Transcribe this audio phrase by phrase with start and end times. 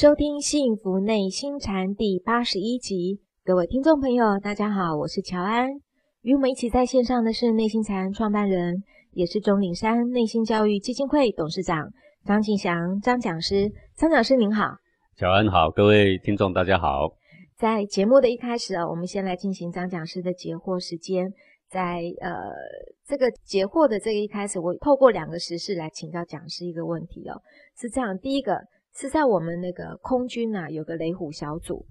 [0.00, 5.68] 收听《幸福内心禅》第八十一集，各位听众朋友，大家好，我是乔安。
[6.22, 8.82] 与我们一起在线上的是内心禅创办人，
[9.12, 11.86] 也是中岭山内心教育基金会董事长
[12.24, 13.70] 张庆祥张讲师。
[13.94, 14.70] 张讲师您好，
[15.18, 17.10] 乔安好，各位听众大家好。
[17.58, 21.30] 在节目的一开始啊，我们先来进行张讲师的解惑时间。
[21.68, 22.50] 在呃
[23.06, 27.42] 这个解惑的这个一开始，我透过两个时事来请教讲师一个问题哦，
[27.78, 28.58] 是这样，第一个。
[28.94, 31.86] 是在我们那个空军啊，有个雷虎小组，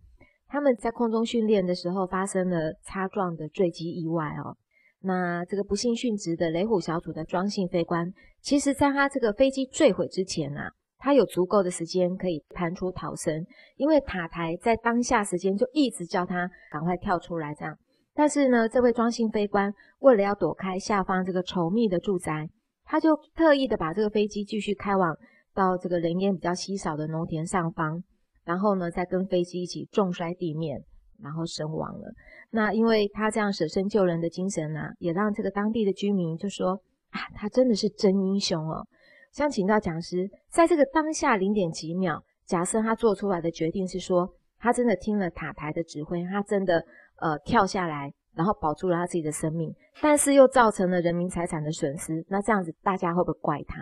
[0.48, 4.58] 他们在空中训练的时候发生了擦撞的坠机意外哦。
[5.02, 13.46] 那这个不幸殉职的雷虎小组的庄姓飞官，其实在他这个飞机坠毁之前啊，他有足够的时间可以弹出逃生，
[13.78, 17.78] 因为塔台在当下时间就一直叫他赶快跳出来这样。
[18.14, 22.50] 但是呢，这位庄姓飞官为了要躲开下方这个稠密的住宅，
[22.84, 25.16] 他就特意的把这个飞机继续开往。
[25.60, 28.02] 到这个人烟比较稀少的农田上方，
[28.46, 30.82] 然后呢，再跟飞机一起重摔地面，
[31.22, 32.14] 然后身亡了。
[32.50, 38.88] 那因为他这样舍身救人的精神呢、也让这个当地的居民就说啊，他真的是真英雄哦。
[39.34, 46.82] 想请教讲师，在这个当下零点几秒，假设他做出来的决定是说，他真的听了塔台的指挥，他真的
[47.18, 53.78] 呃跳下来，然后保住了他自己的生命，但是又造成了人民财产的损失，那这样子大家会不会怪他？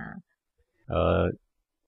[0.88, 1.32] 呃。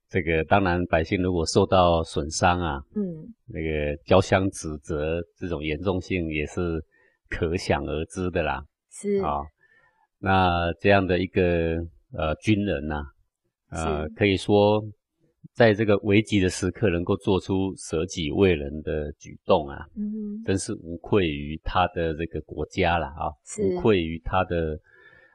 [0.09, 6.83] 这个当然，百姓如果受到损伤啊，嗯，那个交相指责，这种严重性也是
[7.29, 8.65] 可想而知的啦。
[8.89, 9.45] 是啊、哦，
[10.17, 11.77] 那这样的一个
[12.13, 13.03] 呃军人呐、
[13.67, 14.83] 啊，呃，可以说
[15.53, 23.29] 在这个危急的时刻能够做出舍己为人的举动啊，嗯，真是无愧于他的这个国家了啊，
[23.61, 24.75] 无愧于他的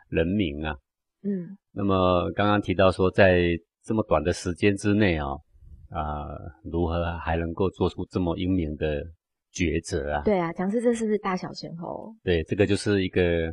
[0.08, 0.76] 人民啊。
[1.22, 3.56] 嗯，那么刚刚提到说在。
[3.84, 5.40] 这么短的时间之内啊、哦，
[5.90, 9.04] 啊、呃，如何还能够做出这么英明的
[9.52, 10.22] 抉择啊？
[10.24, 12.10] 对啊，讲师，这是不是大小先后？
[12.22, 13.52] 对，这个就是一个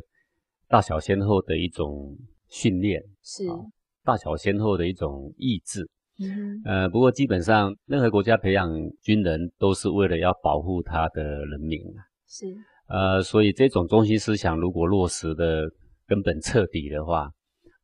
[0.68, 2.16] 大小先后的一种
[2.48, 3.66] 训练，是、哦、
[4.02, 5.86] 大小先后的一种意志。
[6.18, 8.70] 嗯，呃，不过基本上任何国家培养
[9.02, 12.00] 军人都是为了要保护他的人民啊。
[12.26, 12.46] 是，
[12.88, 15.70] 呃，所以这种中心思想如果落实的
[16.06, 17.30] 根本彻底的话，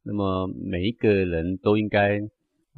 [0.03, 2.19] 那么每一个人都应该。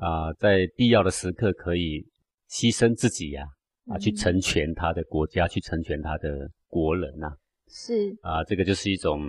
[0.00, 2.04] 啊、呃，在必要的时刻可以
[2.48, 3.44] 牺牲自己呀、
[3.86, 7.36] 啊，啊，去成全他的国家，嗯、去成全他的国人呐、啊。
[7.68, 9.20] 是啊，这个就是一种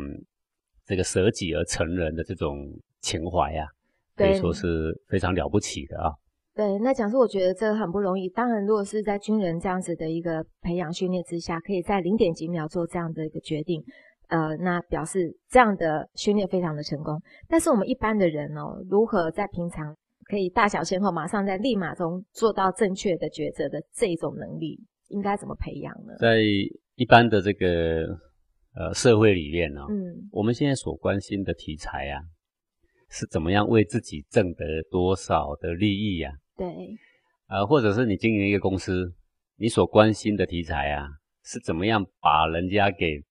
[0.86, 2.58] 这个舍己而成人的这种
[3.02, 3.70] 情怀呀、啊，
[4.16, 6.12] 可以说是非常了不起的啊。
[6.54, 8.28] 对，那讲师，我觉得这个很不容易。
[8.30, 13.82] 当然，如果是在军人这样子的一个培养训练之下，可以在零点几秒做这样的一个决定，
[14.28, 17.22] 呃，那表示这样的训练非常的成功。
[17.48, 19.96] 但是我们一般的人哦，如何在平常？
[20.32, 26.16] 可以大小先后，马上在立马中做到正确的抉择的这种能力，应该怎么培养呢？
[26.18, 26.38] 在
[26.96, 28.18] 一般的这个
[28.74, 32.22] 呃社会里面呢、哦，嗯，我们现在所关心的题材啊，
[33.10, 36.40] 是怎么样为自己挣得多少的利益呀、啊？
[36.56, 36.66] 对，
[37.50, 39.14] 呃，或者是你经营一个公司，
[39.58, 41.10] 你所关心的题材啊，
[41.44, 43.22] 是怎么样把人家给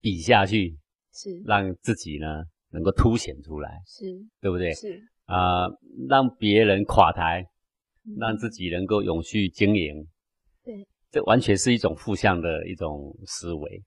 [0.00, 0.78] 比下去，
[1.12, 4.06] 是让自己呢能够凸显出来，是
[4.40, 4.72] 对不对？
[4.72, 4.98] 是。
[5.26, 5.78] 啊、呃，
[6.08, 7.46] 让别人垮台，
[8.18, 10.06] 让自己能够永续经营，
[10.64, 13.82] 对，这完全是一种负向的一种思维。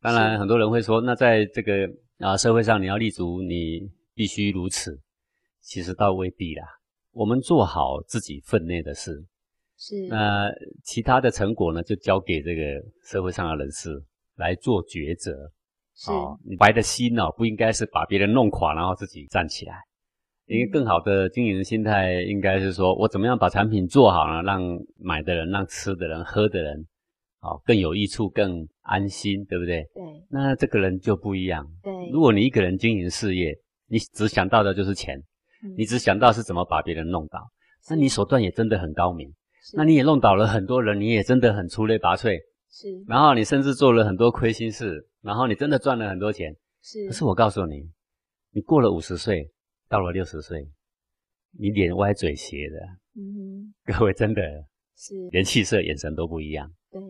[0.00, 1.86] 当然，很多人会说，那在这个
[2.18, 5.00] 啊、呃、社会上，你要立足，你必须如此。
[5.60, 6.64] 其实倒未必啦。
[7.12, 9.24] 我们做好自己分内的事，
[9.78, 10.50] 是那
[10.82, 12.62] 其他的成果呢，就交给这个
[13.02, 13.90] 社会上的人士
[14.36, 15.50] 来做抉择。
[15.96, 19.74] 是，哦、你白的心哦，不应该是把别人弄垮，然后自己站起来。
[20.46, 24.42] 因为更好的经营的心态，应该是说我怎么样把产品做好呢？
[24.42, 24.60] 让
[24.98, 26.86] 买的人、让吃的人、喝的人，
[27.40, 29.82] 哦更有益处、更安心，对不对？
[29.94, 30.02] 对。
[30.28, 31.66] 那这个人就不一样。
[31.82, 32.10] 对。
[32.10, 33.56] 如果你一个人经营事业，
[33.88, 35.18] 你只想到的就是钱，
[35.64, 37.38] 嗯、你只想到是怎么把别人弄倒，
[37.88, 39.32] 那你手段也真的很高明。
[39.72, 42.38] 那你也弄倒了很多人，你也真的很出类拔萃。
[42.70, 42.88] 是。
[43.08, 46.54] 然后你甚至做了很多亏心事，然后你真的赚了很多钱。
[46.82, 47.06] 是。
[47.06, 47.88] 可是我告诉你，
[48.52, 49.50] 你过了五十岁。
[49.94, 50.68] 到了六十岁，
[51.56, 52.76] 你脸歪嘴斜的，
[53.14, 54.42] 嗯，各位真的
[54.98, 56.68] 是连气色、眼神都不一样。
[56.90, 57.00] 对，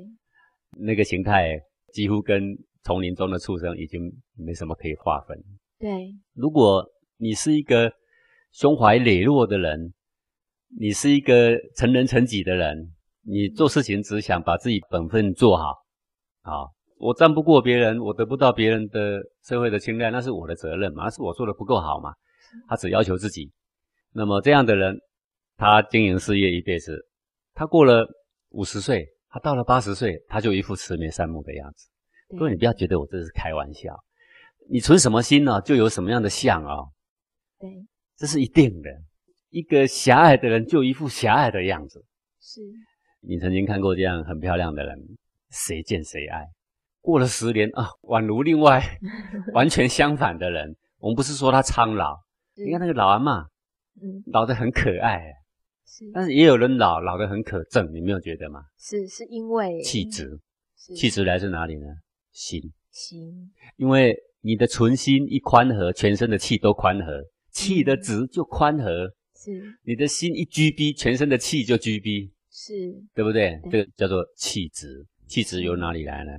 [0.76, 1.58] 那个形态
[1.94, 4.02] 几乎跟丛林中的畜生已经
[4.36, 5.34] 没什么可以划分。
[5.78, 6.86] 对，如果
[7.16, 7.90] 你是一个
[8.52, 9.94] 胸怀磊落的人，
[10.78, 12.92] 你是一个成人成己的人，
[13.22, 15.72] 你做事情只想把自己本分做好，
[16.42, 22.12] 好，我战不过别人，我得不到别人的社会的青睐，那是我的责任嘛，那是我做的不够好嘛。
[22.68, 23.52] 他只要求自己，
[24.12, 24.98] 那么这样的人，
[25.56, 27.06] 他经营事业一辈子，
[27.54, 28.06] 他过了
[28.50, 31.88] 五十岁，他到了八十岁，他就一副慈眉善目的样子。
[32.38, 33.94] 各位，你不要觉得我这是开玩笑，
[34.68, 36.76] 你存什么心呢，就有什么样的相啊。
[37.58, 37.70] 对，
[38.16, 38.90] 这是一定的。
[39.50, 42.04] 一个狭隘的人，就一副狭隘的样子。
[42.40, 42.60] 是。
[43.20, 44.98] 你曾经看过这样很漂亮的人，
[45.50, 46.44] 谁见谁爱。
[47.00, 48.82] 过了十年啊，宛如另外
[49.54, 50.74] 完全相反的人。
[50.98, 52.18] 我们不是说他苍老，
[52.56, 53.42] 你看那个老阿妈，
[54.00, 55.20] 嗯，老得很可爱。
[55.86, 56.10] 是。
[56.12, 58.64] 但是也有人老，老得很可憎，你没有觉得吗？
[58.78, 60.40] 是，是因为气质。
[60.76, 61.86] 气质来自哪里呢？
[62.30, 62.60] 心。
[62.90, 63.52] 心。
[63.76, 69.08] 因为你的存心一宽和，全身的气都宽和，气的直就宽和。
[69.36, 69.62] 是。
[69.82, 72.30] 你的心一拘逼，全身的气就拘逼。
[72.50, 72.72] 是，
[73.14, 73.58] 对不对？
[73.64, 75.04] 对，这个叫做气质。
[75.26, 76.30] 气质由哪里来呢？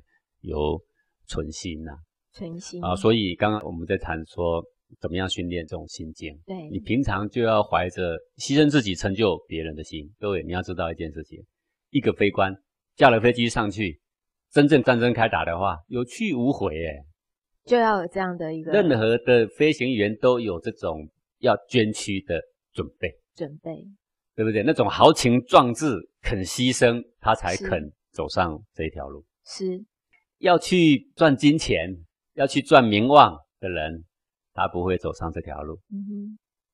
[0.42, 0.80] 由
[1.28, 1.98] 存心呐、啊。
[2.32, 4.64] 存心啊，所以刚刚我们在谈说，
[5.00, 6.38] 怎么样训练这种心境。
[6.46, 10.10] 对，你平常就要怀着牺牲自己成就别人的心。
[10.20, 11.44] 各位，你要知道一件事情：
[11.90, 12.56] 一个飞官
[12.96, 14.00] 驾了飞机上去，
[14.52, 16.76] 真正战争开打的话，有去无回。
[16.76, 17.04] 诶
[17.66, 18.72] 就要有这样的一个。
[18.72, 21.10] 任何的飞行员都有这种
[21.40, 22.40] 要捐躯的
[22.74, 23.12] 准备。
[23.36, 23.72] 准备。
[24.36, 24.62] 对不对？
[24.64, 29.24] 那种豪情壮志，肯牺牲，他才肯走上这一条路。
[29.46, 29.82] 是，
[30.40, 31.90] 要去赚金钱，
[32.34, 34.04] 要去赚名望的人，
[34.56, 35.80] 他不会走上这条路。
[35.92, 36.02] 嗯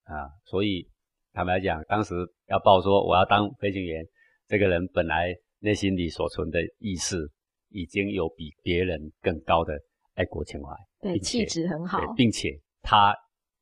[0.08, 0.88] 哼，啊，所以
[1.34, 2.16] 坦白讲，当时
[2.48, 4.02] 要报说我要当飞行员，
[4.48, 7.18] 这个人本来内心里所存的意识，
[7.72, 9.78] 已经有比别人更高的
[10.14, 13.14] 爱国情怀，对，气质很好，并且他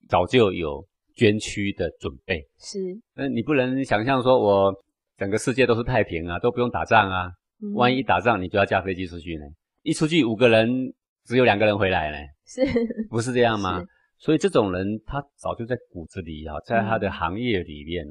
[0.07, 0.88] 早就有。
[1.16, 2.80] 捐躯的准备是，
[3.13, 4.74] 那你不能想象说，我
[5.18, 7.30] 整个世界都是太平啊，都不用打仗啊。
[7.62, 9.44] 嗯、万一一打仗，你就要驾飞机出去呢？
[9.81, 10.94] 一出去五个人，
[11.25, 12.18] 只有两个人回来呢？
[12.45, 12.62] 是，
[13.10, 13.83] 不是这样吗？
[14.19, 18.06] 所以这种人，他早就在骨子里啊，在他的行业里面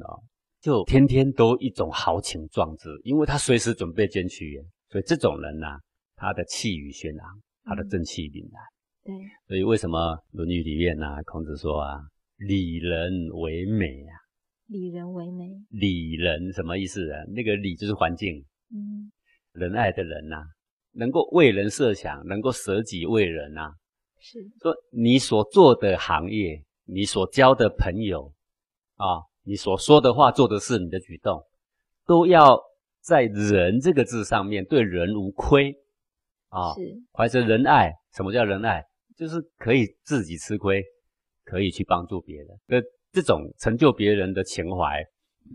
[0.61, 4.61] 就天天都一种豪情壮志，因为他随时准备捐躯。
[4.89, 5.81] 所以这种人呐、啊，
[6.17, 8.63] 他的气宇轩昂，他的正气凛然。
[9.05, 9.15] 对，
[9.47, 9.99] 所以为什么
[10.33, 12.01] 《论语》里面啊，孔子说啊？
[12.39, 14.15] 礼人为美啊！
[14.67, 17.25] 礼人为美，礼人什么意思啊？
[17.35, 19.13] 那个礼就是环境，嗯，
[19.53, 20.45] 仁爱的人呐、啊，
[20.93, 23.75] 能够为人设想，能够舍己为人呐、啊。
[24.21, 28.33] 是说你所做的行业，你所交的朋友
[28.97, 31.43] 啊，你所说的话、做的事、你的举动，
[32.07, 32.61] 都要
[33.01, 35.75] 在仁这个字上面对人无亏
[36.49, 36.75] 啊。
[36.75, 36.81] 是
[37.13, 38.85] 怀着仁爱，什么叫仁爱？
[39.17, 40.85] 就是可以自己吃亏。
[41.51, 42.77] 可以去帮助别人，那
[43.11, 45.03] 这种成就别人的情怀，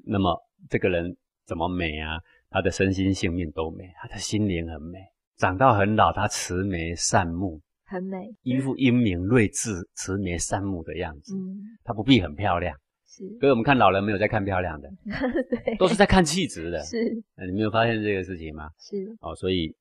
[0.07, 0.36] 那么
[0.68, 1.15] 这个人
[1.45, 2.18] 怎么美啊？
[2.50, 4.98] 他的身心性命都美，他的心灵很美，
[5.38, 7.62] 长到很老，他慈眉善目，
[7.94, 11.36] 很美，一副英明睿智、慈眉善目的样子。
[11.36, 12.75] 嗯，他不必很漂亮，
[13.06, 13.24] 是。
[13.40, 14.90] 所以我们看老人没有在看漂亮的，
[15.50, 16.80] 对，都是在看气质的。
[16.81, 16.98] 是，
[17.45, 18.68] 你没有发现这个事情吗？
[18.80, 18.98] 是。
[19.22, 19.72] 哦，所以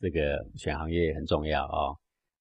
[0.00, 1.96] 这个选行业很重要哦，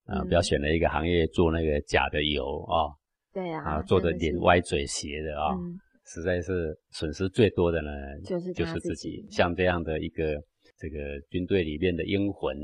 [0.05, 2.93] 啊、嗯，不要选了一个行业做那个假的油哦。
[3.33, 7.89] 对啊，啊，做的脸歪嘴斜的啊、嗯，实在是损失最多的呢，
[8.23, 9.25] 就是就是自己。
[9.29, 10.41] 像这样的一个
[10.77, 12.55] 这个军队里面的英魂，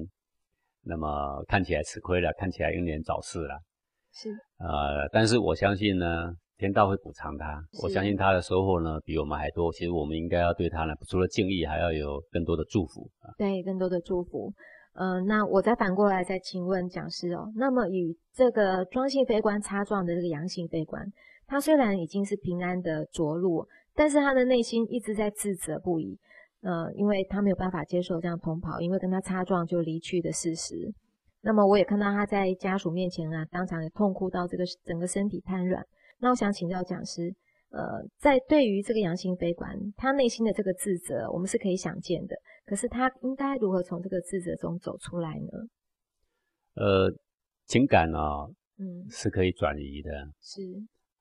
[0.83, 3.59] 那么看起来吃亏了，看起来英年早逝了。
[4.13, 4.29] 是。
[4.59, 7.63] 呃，但是我相信呢，天道会补偿他。
[7.83, 9.71] 我相信他的收获呢，比我们还多。
[9.71, 13.09] 其实我们应该要对他呢，除了敬意，还要有更多的祝福。
[13.37, 14.53] 对，更多的祝福。
[14.93, 21.05] 嗯、呃，那我再反过来再请问讲师哦，那么与这个庄姓飞官擦撞的这个阳性飞官，
[21.47, 26.19] 他虽然已经是平安的着陆，但是他的内心一直在自责不已。
[26.61, 30.93] 呃，因为他没有办法接受这样同袍因为跟他擦撞就离去的事实。
[31.41, 35.83] 那么我也看到他在家属面前啊，当场也痛哭到这个整个身体瘫软。
[36.19, 37.33] 那我想请教讲师，
[37.71, 37.81] 呃，
[38.19, 42.35] 在对于这个阳性悲观，他内心的这个自责，我们是可以想见的。
[42.63, 45.49] 可是他应该如何从这个自责中走出来呢？
[46.75, 47.11] 呃，
[47.65, 50.11] 情感啊、哦，嗯，是可以转移的。
[50.39, 50.61] 是，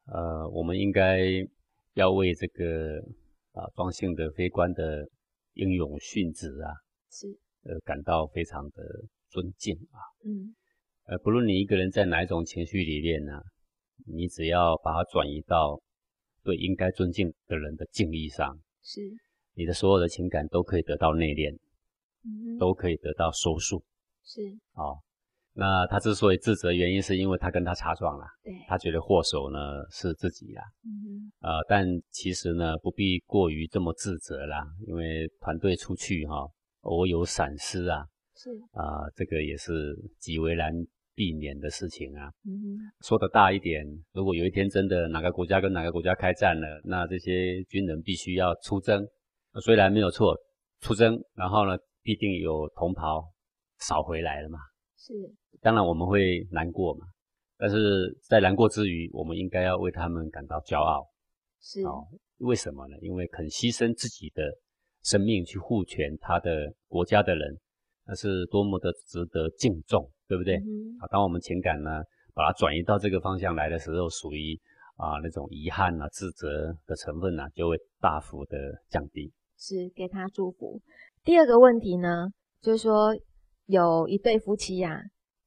[0.05, 1.21] 呃，我们应该
[1.95, 3.01] 要为这个
[3.53, 5.09] 啊庄性的悲观的
[5.61, 6.73] 英勇殉职啊，
[7.11, 7.29] 是，
[7.65, 8.83] 呃，感到非常的
[9.29, 10.01] 尊敬啊。
[10.25, 10.57] 嗯，
[11.05, 13.43] 呃，不论你一个人在哪一种情绪里面呢、啊，
[14.07, 15.79] 你只要把它转移到
[16.43, 19.03] 对应该尊敬的人的敬意上，是。
[19.53, 21.55] 你的所有的情感都可以得到内敛，
[22.25, 23.85] 嗯，都可以得到收束。
[24.25, 24.41] 是，
[24.73, 24.97] 哦，
[25.61, 29.59] 那他之所以自责，原因是因为他跟他擦撞了，对，他觉得祸首呢
[29.91, 36.49] 是自己啦，嗯，呃，但其实呢不必过于这么自责啦，因为团队出去哈，
[36.81, 40.73] 偶有闪失啊，是啊，呃，这个也是极为难
[41.15, 42.33] 避免的事情啊。
[42.47, 49.07] 嗯，说得大一点，如果有一天真的哪个国家跟哪个国家开战了，那这些军人必须要出征。
[49.61, 50.35] 虽然没有错，
[50.81, 53.23] 出征，然后呢，必定有同袍
[53.81, 54.59] 少回来了嘛。
[55.01, 55.15] 是，
[55.63, 57.07] 当然我们会难过嘛，
[57.57, 61.07] 但是在难过之余，我们应该要为他们感到骄傲。
[61.59, 62.05] 是，哦，
[62.41, 62.97] 为什么呢？
[63.01, 64.43] 因为肯牺牲自己的
[65.03, 67.59] 生命去护全他的国家的人，
[68.07, 70.57] 那是多么的值得敬重，对不对？
[70.57, 70.93] 嗯。
[71.01, 72.03] 啊，当我们情感呢，
[72.35, 74.55] 把它转移到这个方向来的时候，属于
[74.97, 78.59] 啊那种遗憾啊、自责的成分呢，就会大幅的
[78.91, 79.33] 降低。
[79.57, 80.79] 是给他祝福。
[81.25, 82.29] 第二个问题呢，
[82.61, 83.15] 就是说
[83.71, 85.01] 有一对夫妻呀、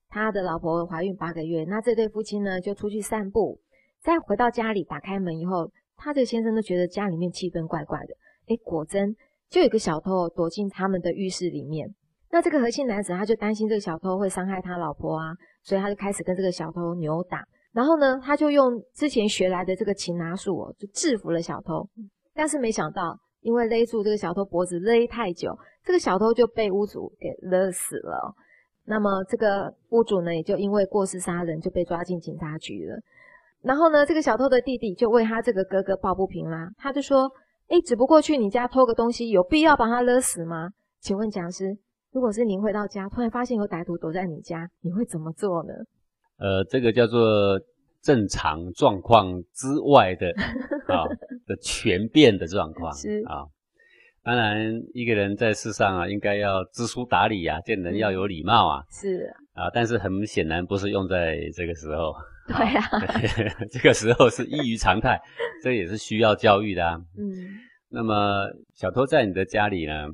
[0.08, 3.60] 他的老婆怀孕八个月，那这对夫妻呢就出去散步，
[4.02, 8.14] 再回到家里打开门以后，他这个先生都觉得家里面气氛怪怪的。
[8.48, 9.14] 诶，果真
[9.50, 11.94] 就有个小偷躲进他们的浴室里面。
[12.32, 17.44] 那这个何姓男子他就担心这个小偷会伤害他老婆啊，所以他就开始跟这个小偷扭打。
[17.74, 21.90] 然后呢，他就用之前学来的这个擒拿术哦，就制服了小偷。
[22.34, 23.20] 但是没想到。
[23.44, 28.34] 因为勒住这个小偷脖子勒太久，这个小偷就被屋主给勒死了。
[28.86, 32.98] 那么这个屋主呢，也就因为过失杀人就被抓进警察局了。
[33.62, 37.32] 然后呢，这个小偷的弟弟就为他这个哥哥抱不平啦，他就说
[37.70, 40.70] ：“诶，只不过去你家偷个东西，有必要把他勒死吗？”
[41.00, 41.78] 请问讲师，
[42.12, 45.74] 如果是您回到家，突然发现有歹徒躲在你家，你会怎么做呢？
[46.40, 47.60] 呃，这个叫做。
[48.04, 50.28] 正常状况之外的
[50.94, 51.04] 啊
[51.46, 53.24] 的全变的状况是。
[53.26, 53.46] 啊，
[54.24, 62.14] 当然一个人在世上啊，应该要知书达理啊，见人要有礼貌啊，是啊，但是很显然不是用在这个时候，
[62.48, 62.90] 对啊，
[63.72, 65.20] 这个时候是异于常态，
[65.62, 66.98] 这也是需要教育的啊。
[67.18, 67.34] 嗯，
[67.90, 70.08] 那么小偷在你的家里呢？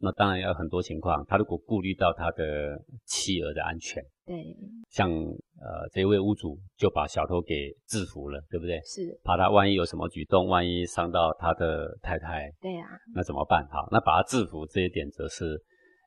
[0.00, 4.56] 那当然要很多情况，他如果顾虑到他的妻儿的安全，对，
[4.88, 8.80] 像呃这位屋主就把小偷给制服了，对不对？
[8.84, 13.66] 是，怕他万一有什么举动，万一伤到他的太太，对呀、啊，那怎么办？
[13.70, 15.60] 好，那把他制服这一点则是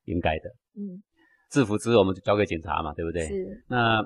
[0.05, 0.49] 应该的。
[0.75, 0.97] 嗯，
[1.51, 3.21] 制服之后我们就交给警察嘛，对不对？
[3.27, 3.63] 是。
[3.69, 4.01] 那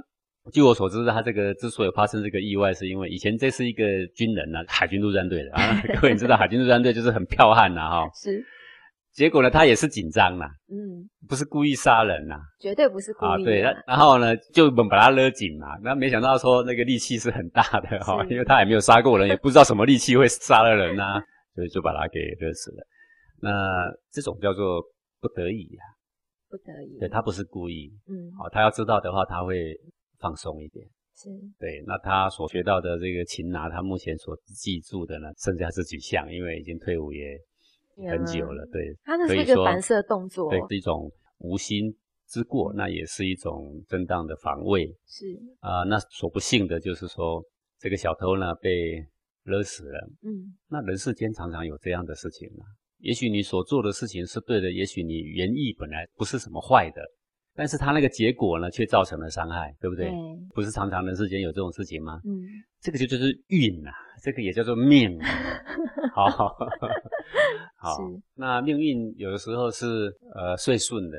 [0.51, 8.09] 据我所知，他这个之所以发生这个意外，是因为以前这是一个军人呢、啊，海军陆战队的啊， 各位你知道海军陆战队就是很剽悍呐，哈。
[8.13, 8.43] 是。
[9.13, 13.27] 结果呢，他也是紧张啦，嗯，不是故意杀人呐，绝对不是故意。
[13.27, 22.87] 啊，对，然后呢，就猛把他勒紧嘛，那没想到说那个力气是很大的哈，因为他也没有杀过人，也不知道什么力气会杀了人呐、啊， 所以就把他给勒死了。
[23.41, 23.51] 那
[24.11, 24.81] 这种叫做
[25.19, 25.91] 不得已呀、啊，
[26.49, 29.75] 不得已，对，他不是故意，嗯，好，他要知道的话，他会
[30.19, 30.87] 放松一点，
[31.17, 31.83] 是对。
[31.85, 37.37] 那他所学到的这个擒拿，他目前所记住的呢，剩下是几项，因为已经退伍也。
[38.09, 41.95] 很久了，对，它那是一个反射动作，对，是一种无心
[42.27, 45.25] 之过，那也是一种正当的防卫，是。
[45.59, 47.43] 啊、呃，那所不幸的就是说，
[47.79, 49.05] 这个小偷呢被
[49.43, 52.63] 勒死了，嗯，那人世间常常有这样的事情啊，
[52.99, 57.01] 也许你所做的事情是对的，也许你原意本来不是什么坏的。
[57.53, 60.09] 但是他那个结果呢，却造成了伤害，对不对？
[60.09, 60.15] 对，
[60.53, 62.19] 不是常常人世间有这种事情吗？
[62.23, 62.41] 嗯，
[62.79, 63.91] 这个就就是运啊，
[64.21, 65.27] 这个也叫做命啊。
[66.15, 66.25] 好，
[67.77, 67.97] 好，
[68.35, 71.17] 那命运有的时候是呃顺顺的，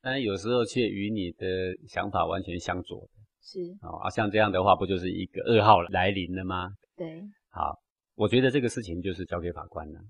[0.00, 1.46] 但是有时候却与你的
[1.88, 3.08] 想法完全相左的。
[3.42, 6.70] 是啊，像这样的话，不就是一个噩耗来临了吗？
[6.96, 7.20] 对。
[7.50, 7.78] 好，
[8.14, 10.00] 我觉得这个事情就是交给法官了。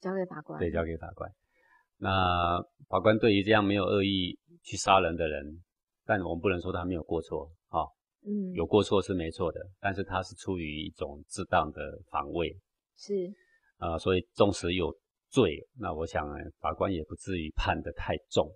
[0.00, 0.58] 交给法官。
[0.58, 1.30] 对，交给法官。
[1.98, 5.62] 那法官对于这样没有恶意去杀人的人，
[6.04, 7.88] 但我们不能说他没有过错，哈、哦，
[8.26, 12.54] 嗯，有过错是没错的，但是他是出于一种适当的防卫，
[12.96, 13.26] 是，
[13.78, 14.94] 啊、呃，所以纵使有
[15.30, 16.26] 罪，那我想
[16.60, 18.46] 法官也不至于判得太重，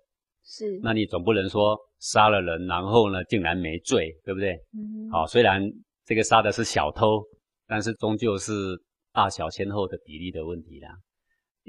[0.43, 4.53] 是，那你总不能说杀了人，然后呢竟然没罪，对不对？
[4.73, 5.61] 嗯，好、哦，虽然
[6.05, 7.23] 这个杀的是小偷，
[7.67, 8.53] 但是终究是
[9.11, 10.89] 大小先后的比例的问题啦。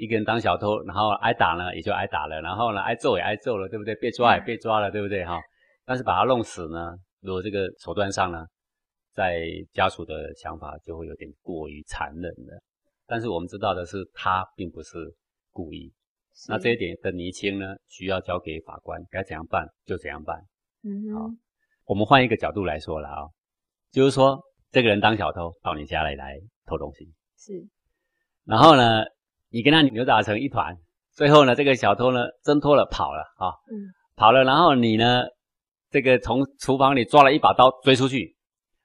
[0.03, 3.95] 一个人当小偷，然后挨打呢，也就挨打了；然后呢，挨揍也挨揍了，对不对？
[3.95, 5.23] 被抓也被抓了，对不对？
[5.23, 5.39] 哈。
[5.85, 8.45] 但是把他弄死呢，如果这个手段上呢，
[9.13, 12.61] 在家属的想法就会有点过于残忍了。
[13.07, 14.97] 但是我们知道的是，他并不是
[15.51, 15.93] 故意。
[16.49, 20.37] 那这一点的厘清呢，需要交给法官，该怎样办就怎样办。
[20.83, 21.29] 嗯，好。
[21.85, 23.23] 我们换一个角度来说了啊，
[23.91, 24.41] 就是说，
[24.71, 27.67] 这个人当小偷到你家里来偷东西，是。
[28.45, 29.03] 然后呢，
[29.53, 30.75] 你跟他扭打成一团，
[31.13, 35.25] 最后呢，这个小偷呢挣脱了跑了啊，嗯，跑了，然后你呢，
[35.91, 38.35] 这个从厨房里抓了一把刀追出去，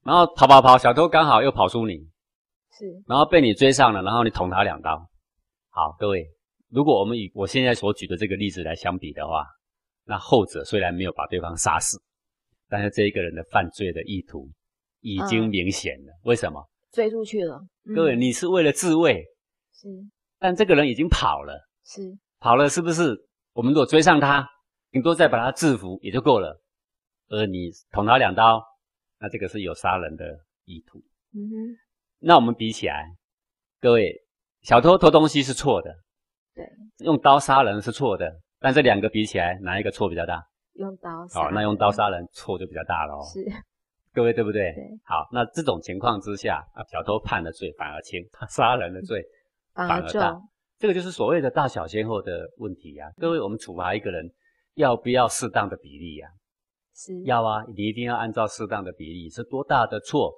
[0.04, 1.94] 然后跑跑跑，小偷刚好又跑出你，
[2.70, 5.02] 是，然后被你追上了，然后你捅他两刀。
[5.70, 6.26] 好，各位，
[6.68, 9.46] 如果我们以我现在所举的这个例子来相比的话，
[10.04, 11.98] 那后者虽然没有把对方杀死，
[12.68, 14.46] 但是这一个人的犯罪的意图
[15.00, 16.12] 已经明显了。
[16.12, 16.62] 嗯，为什么？
[16.92, 17.58] 追出去了。
[17.94, 19.24] 各位，你是为了自卫。
[19.72, 19.88] 是。
[20.38, 22.00] 但这个人已经跑了，是
[22.38, 23.16] 跑了是不是？
[23.52, 24.48] 我们如果追上他，
[24.90, 26.60] 顶多再把他制服也就够了。
[27.28, 28.62] 而你捅他两刀，
[29.18, 30.24] 那这个是有杀人的
[30.64, 30.98] 意图。
[31.34, 31.54] 嗯哼。
[32.20, 33.16] 那我们比起来，
[33.80, 34.14] 各位，
[34.62, 35.94] 小偷偷东西是错的，
[36.54, 36.64] 对，
[36.98, 38.40] 用刀杀人是错的。
[38.60, 40.42] 但这两个比起来，哪一个错比较大？
[40.74, 41.26] 用刀。
[41.28, 43.22] 好，那用刀杀人错就比较大了哦。
[43.24, 43.44] 是。
[44.12, 44.72] 各位对不对？
[44.72, 44.84] 对。
[45.04, 49.22] 好，那这种情况之下，啊，小偷判的罪反而轻，他杀人的罪
[49.86, 50.30] 反而大。
[50.30, 50.40] 而
[50.78, 53.12] 这个就是所谓的大小先后的问题呀、啊。
[53.16, 54.28] 各位，我们处罚一个人，
[54.74, 56.32] 要不要适当的比例呀、啊？
[56.94, 57.22] 是。
[57.24, 60.32] 要啊，你一定要按照适当的比例，是多大的错，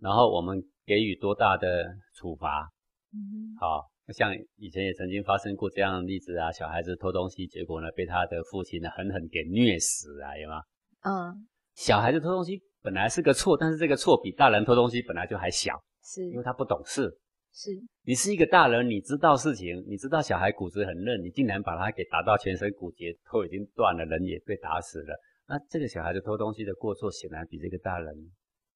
[0.00, 2.68] 然后我们给予多大的处罚。
[3.12, 3.54] 嗯。
[3.60, 10.62] 好，像以前也曾经发生过这样的例子啊，小孩子偷东西，结果呢被他的父亲呢狠狠给虐死啊，有吗？
[11.02, 11.46] 嗯。
[11.74, 12.60] 小孩子偷东西。
[12.82, 17.08] 本来是个错，但是这个错比大人偷东西本来就还小，是因为他不懂事。
[17.52, 17.70] 是，
[18.04, 25.14] 你是一个大人，你知道事情，你知道小孩骨质很嫩，你竟然把他给打到全身骨节，都已经断了，人也被打死了。
[25.46, 28.14] 那这个小孩子偷东西的过错，显然比这个大人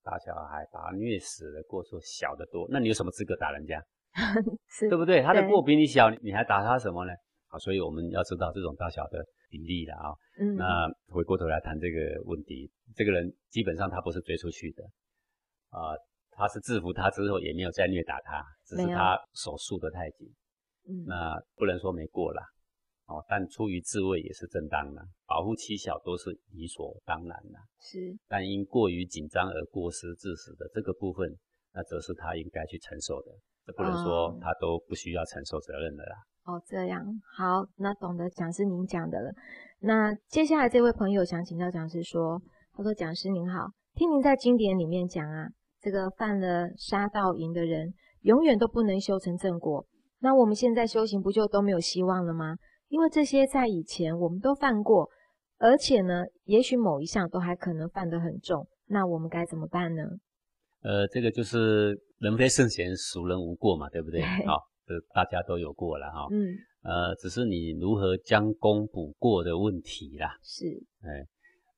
[0.02, 2.66] 打小孩把他虐死的过错小得多。
[2.70, 3.82] 那你有什么资格打人家？
[4.68, 5.22] 是，对不对？
[5.22, 7.12] 他的过比你小，你还打他什么呢？
[7.48, 10.12] 好，所以我们要知道这种大小的比例了啊。
[10.38, 14.84] 嗯，那回过头来谈这个问题，这个人基本上他不是追出去的，
[15.70, 15.98] 啊、呃，
[16.36, 20.28] 他是制服他之后也没有再虐打他，只是他手束得太紧。
[20.88, 22.42] 嗯，那不能说没过啦，
[23.06, 27.58] 哦，但出于自卫也是正当的，保护妻小都是理所当然的。
[27.80, 31.28] 是，但因过于紧张而过失致死的这个部分，
[31.72, 33.32] 那则是他应该去承受的，
[33.64, 36.16] 这不能说他都不需要承受责任的啦。
[36.44, 37.04] 哦，这样
[37.36, 39.32] 好，那懂得讲师您讲的了。
[39.80, 42.40] 那接下来这位朋友想请教讲师说，
[42.74, 45.48] 他说：“讲师您好，听您在经典里面讲啊，
[45.86, 49.86] 这个犯了杀盗淫的人，永远都不能修成正果。
[50.18, 52.56] 那我们现在修行不就都没有希望了吗？
[52.88, 55.08] 因为这些在以前我们都犯过，
[55.58, 58.66] 而且呢，也许某一项都还可能犯得很重。
[58.86, 60.02] 那我们该怎么办呢？”
[60.82, 64.20] 呃，这个就是人非圣贤，孰人无过嘛，对不对？
[64.44, 64.58] 好。
[64.88, 70.30] 这大家都有过了哈，嗯，呃，只是你如何将功补过的问题啦。
[70.44, 70.64] 是，
[71.02, 71.26] 哎，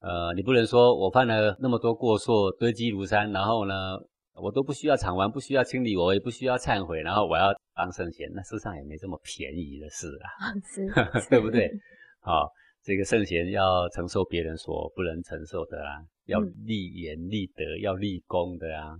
[0.00, 3.74] 呃，你不能说我犯了那么多过错堆积如山，然后呢，
[4.34, 10.54] 我都不需要偿还，不需要清理，我也不需要忏悔，然后我要当圣贤，那世上也没这么便宜的事啊，
[11.20, 11.70] 是，对不对？
[12.20, 12.48] 好，
[12.82, 18.96] 这个圣贤要承受别人所不能承受的啊，要立言立德，要立功的啊，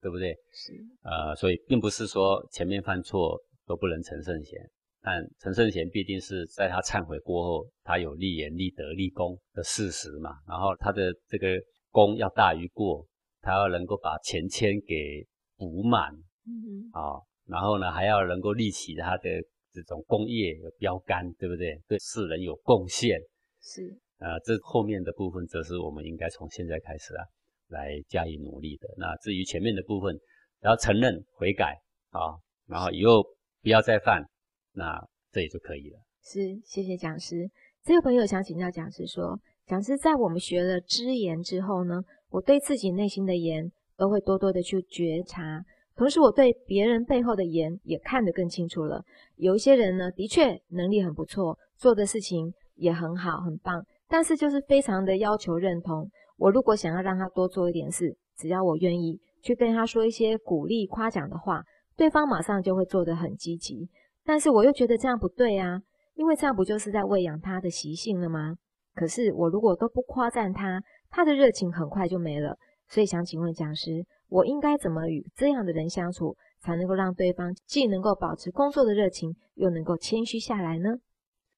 [0.00, 0.32] 对不对？
[0.52, 3.40] 是，呃，所以并不是说前面犯错。
[3.66, 4.58] 都不能成圣贤，
[5.02, 10.30] 但陈圣贤必定是在他忏悔过后，他有立言、立德、立功的事实嘛。
[10.46, 11.58] 然后他的这个
[11.90, 13.06] 功要大于过，
[13.40, 16.12] 他要能够把前愆给补满，
[16.46, 16.52] 嗯
[16.92, 19.28] 哼，啊，然后呢还要能够立起他的
[19.72, 21.80] 这种功业有标杆，对不对？
[21.88, 23.18] 对世人有贡献，
[23.62, 27.24] 是，呃，这后面的部分则是我们应该从现在开始啊
[27.68, 28.88] 来加以努力的。
[28.96, 30.14] 那至于前面的部分，
[30.62, 31.76] 要承认悔改
[32.10, 32.36] 啊，
[32.66, 33.24] 然后以后。
[33.62, 34.24] 不要再犯，
[34.72, 35.00] 那
[35.32, 35.98] 这也就可以了。
[36.22, 37.50] 是，谢谢讲师。
[37.82, 45.64] 这个朋友想请教讲师说，讲师在我们学了知言之后呢，我对自己内心的言都会多多的去觉察，
[45.96, 49.02] 同时我对别人背后的言也看得更清楚了。
[49.36, 56.10] 有一些人呢，的确能力很不错，做的事情也很好，很棒，但是就是非常的要求认同。
[56.36, 61.62] 我如果想要让他多做一点事，只要我愿意去跟他说一些鼓励、夸奖的话。
[61.96, 63.86] 对方马上就会做得很积极，
[64.24, 65.80] 但是我又觉得这样不对啊，
[66.14, 68.56] 因为这样不就是在喂养他的习性了吗？
[68.94, 72.56] 可是我如果都不夸赞他，他的热情很快就没了。
[72.88, 80.90] 所以想请问讲师，我应该怎么与这样的人相处，才能够让对方既能够保持工作的热情，又能够谦虚下来呢？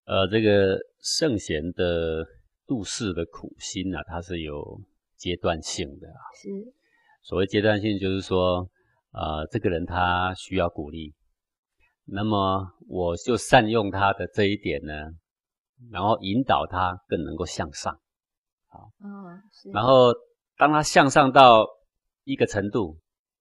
[0.04, 2.24] 呃，这个圣贤的
[2.66, 4.80] 度世的苦心啊，它是有
[5.16, 6.20] 阶段性的啊。
[6.34, 6.48] 是，
[7.22, 8.68] 所谓阶段性，就是说。
[9.14, 11.12] 呃，这个人他需要鼓励，
[12.04, 14.92] 那么我就善用他的这一点呢，
[15.90, 17.98] 然后引导他更能够向上，
[18.68, 19.70] 好，哦，是。
[19.70, 20.12] 然后
[20.56, 21.66] 当他向上到
[22.24, 22.98] 一个程度，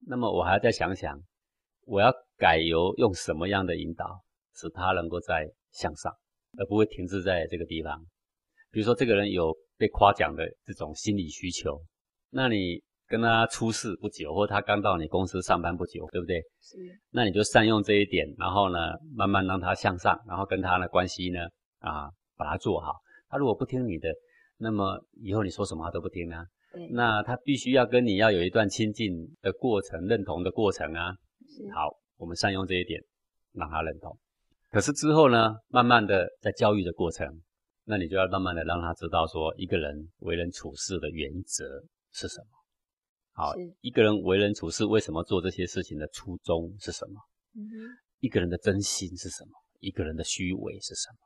[0.07, 1.19] 那么我还要再想想，
[1.85, 4.23] 我要改由用什么样的引导，
[4.55, 6.15] 使他能够再向上，
[6.57, 8.05] 而不会停滞在这个地方。
[8.69, 11.83] 比如说，这个人有被夸奖的这种心理需求，
[12.29, 12.83] 那你。
[13.11, 16.41] 跟他出事不久，或他刚到你公司上班不久，对不对？
[16.61, 16.77] 是。
[17.09, 18.77] 那你就善用这一点，然后呢，
[19.13, 21.41] 慢慢让他向上，然后跟他的关系呢，
[21.79, 22.93] 啊，把它做好。
[23.27, 24.07] 他如果不听你的，
[24.57, 26.45] 那么以后你说什么他都不听啊。
[26.71, 26.87] 对。
[26.87, 31.13] 那他必须要跟你要有一段亲近的过程，认同的过程啊。
[31.49, 31.69] 是。
[31.73, 33.01] 好，我们善用这一点，
[33.51, 34.17] 让他认同。
[34.69, 37.27] 可是之后呢，慢慢的在教育的过程，
[37.83, 41.65] 那你就要慢慢的让他知道说，一个人为人处事的原则
[42.13, 42.60] 是什么。
[43.33, 47.19] 好，一个人为人处事为什么做这些事情的初衷是什么？
[47.55, 47.63] 嗯，
[48.19, 49.51] 一个人的真心是什么？
[49.79, 51.17] 一个人的虚伪是什么？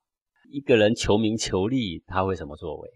[0.51, 2.89] 一个人求名求利，他会什么作为？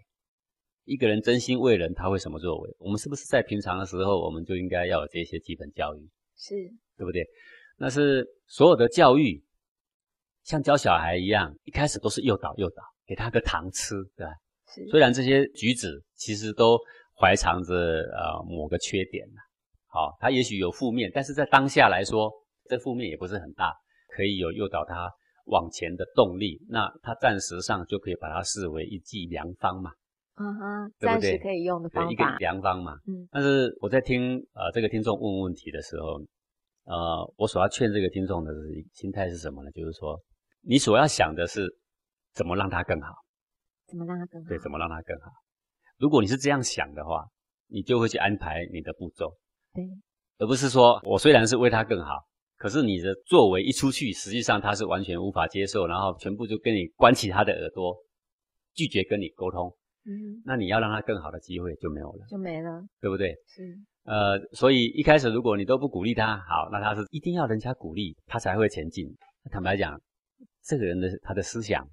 [0.86, 2.76] 一个人真心为人，他会什么作为？
[2.80, 6.10] 我们是不是在平常的时候，我们就应该要有这些基本教育？
[6.38, 6.56] 是，
[6.98, 7.26] 对不对？
[7.78, 9.44] 那是所有的教育，
[10.44, 14.34] 像教小孩一样，一开始都是诱导诱导，给他个糖吃，对吧？
[14.74, 14.88] 是。
[14.90, 16.80] 虽然这些举止其实都
[17.20, 19.28] 怀藏着呃某个缺点，
[19.88, 22.32] 好，他也许有负面，但是在当下来说，
[22.70, 23.74] 这负面也不是很大，
[24.16, 25.12] 可以有诱导他
[25.48, 26.60] 往前的动力。
[26.70, 29.92] 那他暂时上就可以把它视为一剂良方嘛。
[30.38, 32.94] 嗯哼，暂时可以用的方法，对，一个良方嘛。
[33.06, 36.22] 嗯，但是我在听呃这个听众问问题的时候，
[36.86, 38.54] 呃，我所要劝这个听众的
[38.94, 39.72] 心态是什么呢？
[39.72, 40.18] 就是说，
[40.62, 41.68] 你所要想的是
[42.32, 43.14] 怎么让他更好，
[43.88, 44.48] 怎么让他更好？
[44.48, 45.30] 对，怎么让他更好？
[46.00, 47.26] 如果你是这样想的话，
[47.68, 49.36] 你就会去安排你的步骤，
[49.74, 49.84] 对，
[50.38, 52.14] 而不是说我虽然是为他更好，
[52.58, 57.96] 可是你的作为一出去，实际上他是完全无法接受，然后全部就跟你关起他的耳朵，
[58.74, 59.70] 拒绝跟你沟通。
[60.06, 63.36] 嗯，那你要让他更好的机会就没有了，就没了，对不对？
[63.48, 69.06] 是，呃，所以一开始如果你都不鼓励他，好，那他是一定要人家鼓励他才会前进。
[69.52, 70.00] 坦白讲，
[70.64, 71.86] 这个人的他的思想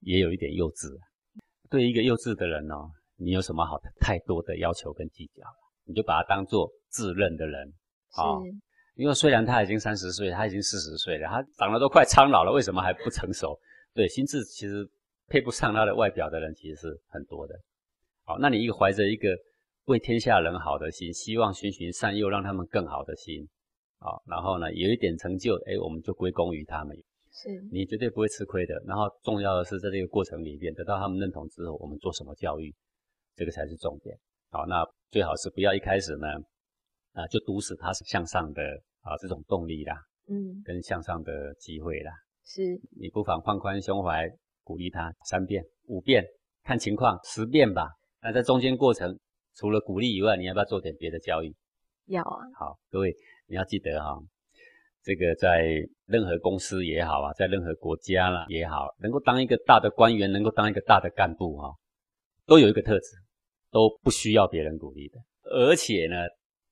[0.00, 0.88] 也有一点幼稚。
[1.68, 5.42] 对一个幼稚的人哦，你有什么好太多的要求跟计较？
[5.84, 7.72] 你就把他当做自认的人，
[8.12, 8.38] 啊，
[8.94, 13.58] 因为虽然他已经三十岁，他已经四十岁了，他长得都快苍老了，为什么还不成熟？
[13.94, 14.88] 对，心智其实。
[15.26, 17.54] 配不上他的外表的人其实是很多的，
[18.24, 19.34] 好，那你一个怀着一个
[19.86, 23.48] 为天下人好的心，希望循循善诱，让他们更好的心，
[24.00, 26.94] 好，然后呢，有一点成就，哎，我们就归功于他们，
[27.32, 28.74] 是你绝对不会吃亏的。
[28.86, 32.70] 然后重要的是在这个过程里面得到他们认同之后，我们做什么教育，
[33.36, 34.18] 这个才是重点。
[34.50, 36.26] 好，那最好是不要一开始呢，
[37.12, 38.62] 啊，就堵死他是向上的
[39.02, 39.96] 啊这种动力啦，
[40.28, 42.12] 嗯，跟向上的机会啦，
[42.44, 44.28] 是你不妨放宽胸怀。
[44.66, 46.24] 鼓励他三遍、五遍，
[46.62, 47.86] 看情况，十遍吧。
[48.22, 49.20] 那在中间过程，
[49.54, 51.54] 除了鼓励以外，你要不要做点别的教育？
[52.06, 52.46] 要啊。
[52.58, 53.14] 好，各位
[53.46, 54.18] 你要记得哈，
[55.02, 61.70] 这个在任何公司也好啊，在任何国家啦也好，能够当一个大的官员，能够当一个大的干部哈，
[62.46, 63.18] 都有一个特质，
[63.74, 65.18] 都不需要别人鼓励的。
[65.50, 66.16] 而且呢，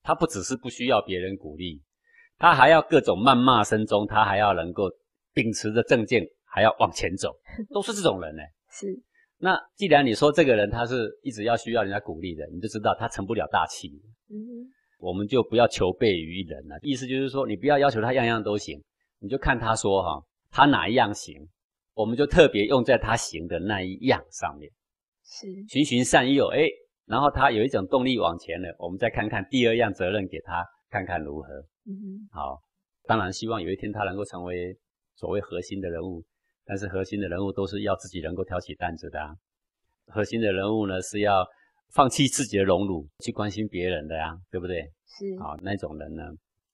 [0.02, 1.82] 他不只是不需要别人鼓励，
[2.38, 4.84] 他还要各种谩骂声中，他还要能够
[5.34, 6.24] 秉持着正见。
[6.54, 7.34] 还要往前走，
[7.72, 8.42] 都是这种人呢。
[8.70, 8.86] 是，
[9.38, 13.88] 那既然你说这个人他是一直要需要人家鼓励的，你就知道他成不了大器。
[14.28, 14.50] 嗯哼，
[14.98, 16.78] 我们就不要求备于人了。
[16.82, 18.78] 意思就是说，你不要要求他样样都行，
[19.18, 21.48] 你就看他说哈，他哪一样行，
[21.94, 24.70] 我们就特别用在他行的那一样上面。
[25.24, 26.68] 是，循循善诱，哎，
[27.06, 31.48] 然后他有一种动力往前了，我们再看看第二样责任给他，看看如何。
[31.84, 32.60] 嗯哼，好，
[33.04, 34.76] 当然希望有一天他能够成为
[35.16, 36.24] 所谓核心的人物。
[36.64, 39.34] 但是核心的人物都是要自己能够挑起担子的啊，
[40.06, 41.44] 核心的人物呢是要
[41.92, 44.80] 放弃自己的荣辱去关心别人的呀，对不对？
[45.04, 45.36] 是。
[45.40, 46.22] 好，那种人呢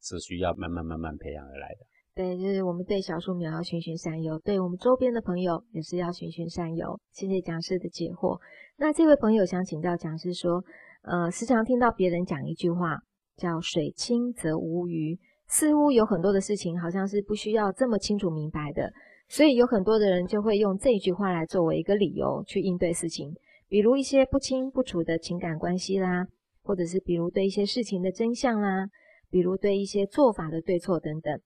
[0.02, 1.86] 是需要慢慢慢慢培养而来的。
[2.14, 7.00] 对，就是我们对小树苗要循循善诱，对我们周边的朋友也是要循循善诱。
[7.12, 8.38] 谢谢讲师的解惑。
[8.80, 10.64] 那这位朋友想请教讲师说，
[11.02, 12.96] 呃，时常听到别人讲一句话
[13.36, 15.18] 叫“水清则无鱼”，
[15.50, 18.88] 似乎有很多的事情好像是不需要这么清楚明白的。
[19.28, 23.34] 所以有很多的人就会用这一句话来作为一个理由去应对事情，
[23.68, 26.28] 比如一些不清不楚的情感关系啦，
[26.62, 28.86] 或者是比如对一些事情的真相啦，
[29.28, 31.36] 比如对一些做法的对错等等。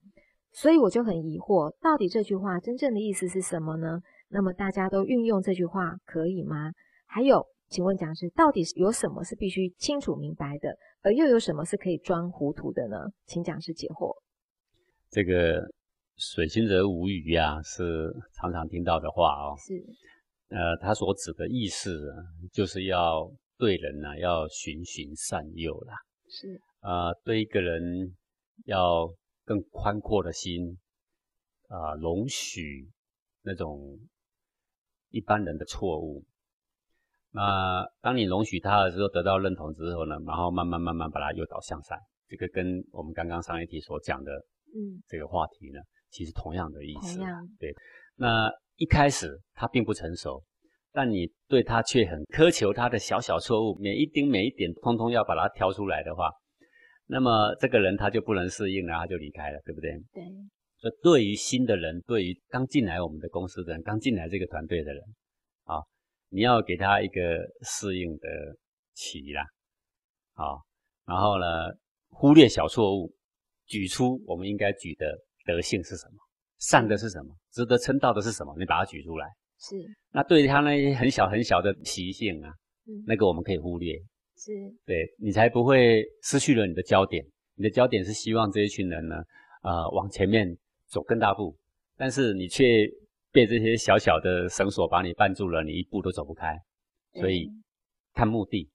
[0.53, 4.03] 所以我就很疑惑，到底这句话真正的意思是什么呢？
[4.29, 6.73] 那么大家都运用这句话可以吗？
[7.13, 12.97] 还有，请问讲师，到底有什么是必须清楚明白的，而又有什么是可以装糊涂的呢？
[13.27, 14.17] 请讲师解惑。
[15.11, 15.71] 这个。
[16.19, 19.57] 水清则无鱼啊，是常常听到的话哦。
[19.59, 19.75] 是，
[20.55, 22.15] 呃，他所指的意思
[22.53, 25.95] 就是要对人呢要循循善诱啦。
[26.29, 28.15] 是，呃，对一个人
[28.67, 29.13] 要
[29.45, 30.79] 更宽阔的心，
[31.69, 32.89] 啊、呃，容许
[33.41, 33.99] 那种
[35.09, 36.23] 一般人的错误。
[37.33, 41.99] 那当你容许他的时候，得到认同之后呢，然后慢慢慢慢把他诱导向善。
[42.29, 44.33] 这个跟我们刚刚上一题所讲的，
[44.75, 45.81] 嗯，这个话题呢。
[46.11, 47.19] 其实同样的意思，
[47.59, 47.73] 对。
[48.17, 50.43] 那一开始他并不成熟，
[50.93, 56.31] 但你对他却很苛求他的小小错误，每一丁每一点，通通要把它挑出来的话，
[57.07, 59.91] 那么这个人他就不能适应了，他就离开了，对不对？
[60.13, 60.23] 对。
[60.77, 65.22] 所以对于新的人，对于刚进来我们的公司的人，刚进来这个团队的人，啊，
[66.33, 67.21] 你要给他一个
[67.63, 68.29] 适应的
[68.95, 69.45] 期啦，
[70.35, 70.63] 好，
[71.05, 71.47] 然后呢，
[72.09, 73.15] 忽略小错误，
[73.67, 75.07] 举出我们应该举的
[75.45, 76.17] 德性是什么，
[76.59, 79.29] 善的是什么，值得称道的是什么，你把它举出来。
[79.61, 79.77] 是。
[80.11, 82.51] 那对于他那些很小很小的习性啊，
[82.87, 83.95] 嗯，那个我们可以忽略。
[84.37, 84.53] 是。
[84.87, 87.25] 对，你才不会失去了你的焦点。
[87.55, 89.17] 你的焦点是希望这一群人呢，
[89.63, 90.57] 呃，往前面。
[90.89, 91.57] 走更大步，
[91.97, 92.87] 但是你却
[93.33, 96.57] 被这些小小的绳索把你绊住了，你一步都走不开。
[97.15, 97.49] 所以
[98.13, 98.71] 看目的，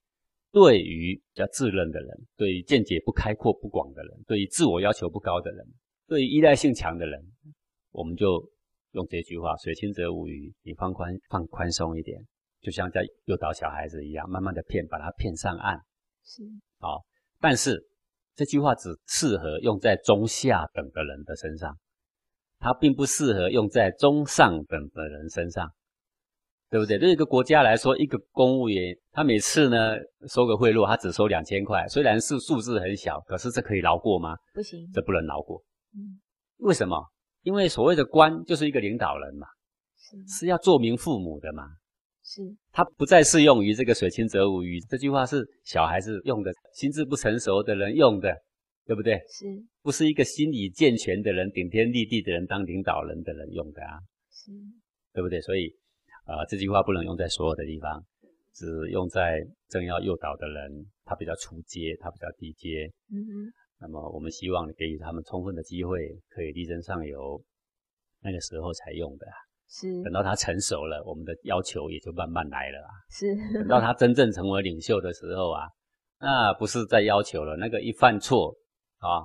[0.51, 5.65] 对于比较自认的人，对于见解不开阔不广的人，对于自我要求不高的人，
[6.07, 7.23] 对于依赖性强的人，
[7.91, 8.43] 我们就
[8.91, 10.53] 用这句话：水清则无鱼。
[10.63, 12.19] 你放宽放宽松一点，
[12.61, 15.79] 就像在诱导小孩子一样，慢慢的骗，把他骗上岸。
[16.23, 16.43] 是
[16.79, 17.03] 好，
[17.39, 17.87] 但是
[18.35, 21.77] 这句话只适合用在中下等的人的身上。
[22.59, 25.69] 它并不适合用在中上等的人身上，
[26.69, 26.97] 对不对？
[26.97, 29.95] 对一个国家来说，一个公务员，他每次呢
[30.27, 34.35] 收个贿赂，他只收两千块，虽然是数字很小，可是这可以饶过吗？
[34.53, 35.63] 不行，这不能饶过。
[35.93, 36.19] 嗯，
[36.57, 36.97] 为什么？
[37.43, 39.47] 因为所谓的官就是一个领导人嘛，
[39.97, 41.63] 是，是要做民父母的嘛。
[42.23, 42.41] 是，
[42.73, 48.35] 他不再适用于这个“水清则无鱼”这句话，是小孩子用的，心智不成熟的人用的。
[48.87, 49.21] 对不对？
[49.27, 49.45] 是，
[49.83, 53.99] 不是一个心理健全的人、顶天立地的人当领导人的人用的啊？
[54.31, 54.49] 是，
[55.13, 55.41] 对不对？
[55.41, 55.67] 所以，
[56.25, 58.01] 呃，这句话不能用在所有的地方，
[58.53, 60.71] 只用在正要诱导的人，
[61.03, 62.89] 他比较初阶，他比较低阶。
[63.11, 63.53] 嗯哼。
[63.81, 67.43] 那么，我们希望给予他们充分的机会，可以力争上游，
[68.23, 69.27] 那个时候才用的。
[69.69, 70.01] 是。
[70.01, 72.79] 等到他成熟了，我们的要求也就慢慢来了。
[73.11, 73.35] 是。
[73.53, 75.67] 等到他真正成为领袖的时候啊，
[76.21, 78.57] 那不是在要求了，那个一犯错。
[78.99, 79.21] 啊，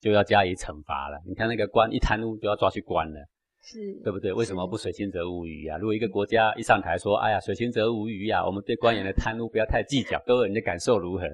[0.00, 1.20] 就要加以惩罚了。
[1.26, 3.20] 你看那个官一贪污，就要抓去关了，
[3.62, 4.32] 是，对不对？
[4.32, 5.76] 为什么不水清则无鱼啊？
[5.78, 11.24] 如果一个国家一上台说，哎呀，水清则无鱼啊，我们对官员的贪污不要太计较，各位，你的感受如何？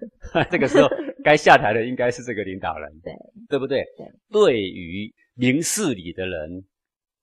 [0.50, 0.88] 这个时候
[1.22, 3.12] 该下台的应该是这个领导人，对，
[3.48, 3.84] 对不对？
[3.96, 6.64] 对，对于明事理的人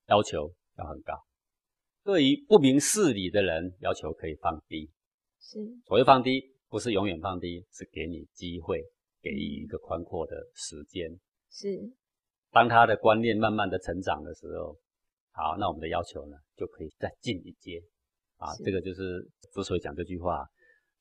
[0.07, 1.13] 要求要很高，
[2.03, 4.89] 对于不明事理的人要求可以放低。
[5.41, 8.83] 是，所谓放低，不是永远放低，是给你机会。
[9.21, 11.09] 给予一个宽阔的时间，
[11.49, 11.91] 是。
[12.51, 14.75] 当他的观念慢慢的成长的时候，
[15.31, 17.79] 好，那我们的要求呢，就可以再进一阶。
[18.37, 19.21] 啊，这个就是
[19.53, 20.47] 之所以讲这句话，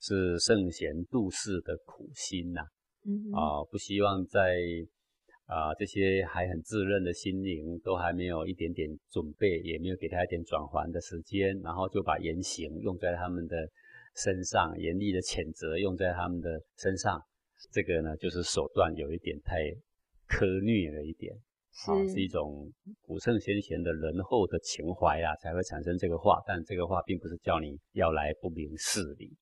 [0.01, 2.67] 是圣贤度世的苦心呐、啊。
[3.07, 3.33] 嗯。
[3.33, 4.59] 啊，不希望在
[5.47, 13.57] 啊这些还很稚嫩的心灵都还没有一点点准备，也没有给他一点转换的时间，然后就把言行用在他们的
[14.17, 17.23] 身上，严厉的谴责用在他们的身上。
[17.73, 19.57] 这个呢，就是手段有一点太
[20.29, 21.35] 苛虐了一点，
[21.73, 22.71] 是、啊、是一种
[23.03, 26.41] 古圣先贤的仁厚的情怀啊，才会产生这个话。
[26.47, 29.37] 但这个话并不是叫你要来不明事理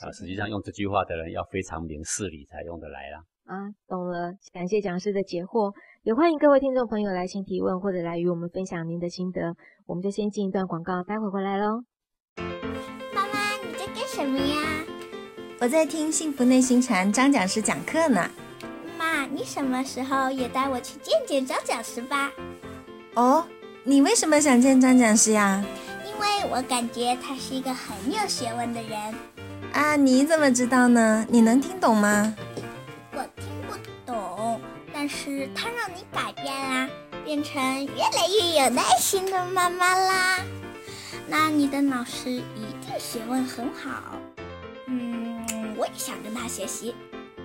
[0.00, 3.24] 啊，实际上用这句话的人要非常明事理才用得来啦。
[3.44, 3.56] 啊，
[3.88, 9.56] 懂了，感谢讲师的解惑，也欢迎各位听众朋友来信提问或者来与我们分享您的心得。
[9.86, 11.82] 我们就先进一段广告，待会回来喽。
[13.14, 14.91] 妈妈，你在干什么呀？
[15.62, 18.28] 我在听幸福内心禅张讲师讲课呢。
[18.98, 22.32] 妈，你什么时候也带我去见见张讲师吧？
[23.14, 23.46] 哦，
[23.84, 25.64] 你为什么想见张讲师呀？
[26.04, 29.14] 因为我感觉他是一个很有学问的人。
[29.72, 31.24] 啊，你怎么知道呢？
[31.28, 32.34] 你能听懂吗？
[33.12, 34.60] 我听不懂，
[34.92, 36.88] 但是他让你改变啦，
[37.24, 40.40] 变成越来越有耐心的妈妈啦。
[41.28, 44.18] 那你的老师一定学问很好。
[45.82, 46.94] 我也想跟他学习。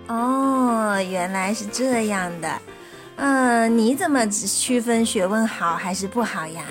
[0.07, 2.61] 哦，原来是这样的。
[3.15, 6.63] 嗯、呃，你怎么只区分学问好还是不好呀？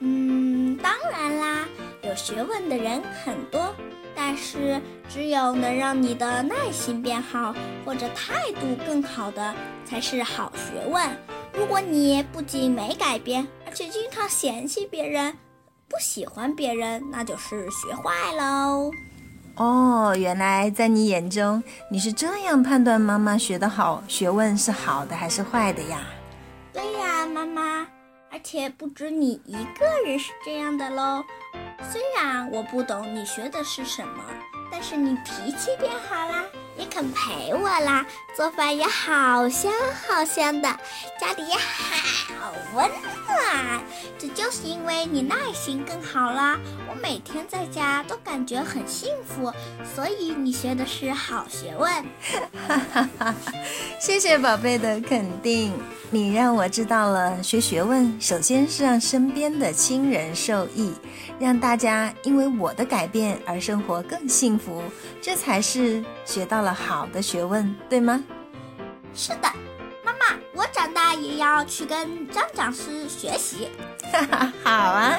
[0.00, 1.64] 嗯，当然啦，
[2.02, 3.72] 有学问的人很多，
[4.12, 11.08] 但是只有能让你的耐心变好或者态度更好的才是好学问。
[11.54, 15.32] 如果你不仅没改变，而且经常嫌弃别人，
[15.88, 18.90] 不喜欢别人，那就是学坏喽。
[19.58, 25.98] 哦，原来在你眼中，你是这样判断妈妈学得好，学问是好的还是坏的呀？
[26.72, 27.84] 对呀，妈妈，
[28.30, 31.24] 而且不止你一个人是这样的喽。
[31.90, 34.22] 虽然我不懂你学的是什么，
[34.70, 36.44] 但是你脾气变好了，
[36.78, 39.72] 也肯陪我啦，做饭也好香
[40.06, 40.68] 好香的，
[41.20, 42.88] 家里也好温
[43.26, 43.82] 暖。
[44.18, 46.58] 这就是因为你耐心更好啦。
[46.88, 49.52] 我每天在家都感觉很幸福，
[49.94, 51.92] 所以你学的是好学问。
[52.66, 53.34] 哈哈哈！
[54.00, 55.72] 谢谢宝贝的肯定，
[56.10, 60.92] 你让我知道了学学问，首先是让身边的亲人受益，
[61.38, 64.82] 让大家因为我的改变而生活更幸福，
[65.22, 68.22] 这才是学到了好的学问，对吗？
[69.14, 69.48] 是的，
[70.04, 73.70] 妈妈，我长大也要去跟张讲师学习。
[74.12, 75.18] 哈哈，好啊。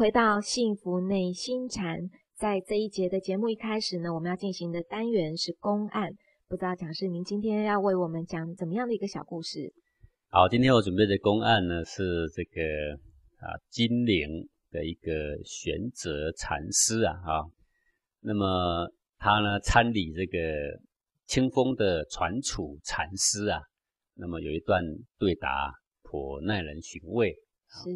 [0.00, 2.08] 回到幸福内心禅。
[2.34, 6.10] 在这一节的节目一开始呢，我们要进行的单元是公案。
[6.48, 9.70] 不知道讲师您今天要为我们讲怎么样的一个小故事？
[10.30, 12.62] 好，今天我准备的公案呢是这个
[13.46, 17.44] 啊金陵的一个玄泽禅师啊啊，
[18.20, 20.38] 那么他呢参礼这个
[21.26, 23.60] 清风的传储禅师啊，
[24.14, 24.82] 那么有一段
[25.18, 25.70] 对答
[26.04, 27.34] 颇耐人寻味。
[27.84, 27.90] 是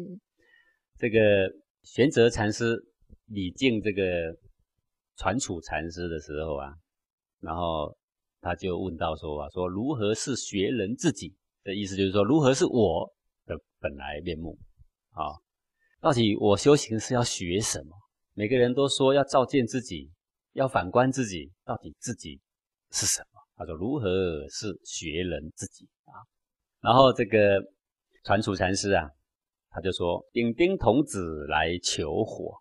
[0.99, 1.51] 这个。
[1.85, 2.83] 玄泽禅师
[3.27, 4.01] 礼敬这个
[5.17, 6.73] 传储禅师的时候啊，
[7.39, 7.95] 然后
[8.41, 13.07] 他就问到说啊，说如何是学人自己的意思，就是说如何是我
[13.45, 14.57] 的本来面目
[15.11, 15.29] 啊？
[16.01, 17.95] 到底我修行是要学什么？
[18.33, 20.11] 每个人都说要照见自己，
[20.53, 22.41] 要反观自己，到底自己
[22.91, 23.39] 是什么？
[23.57, 24.09] 他说如何
[24.49, 26.17] 是学人自己啊？
[26.81, 27.61] 然后这个
[28.23, 29.07] 传储禅师啊。
[29.75, 32.53] 他就说：“丙丁童子来求火。”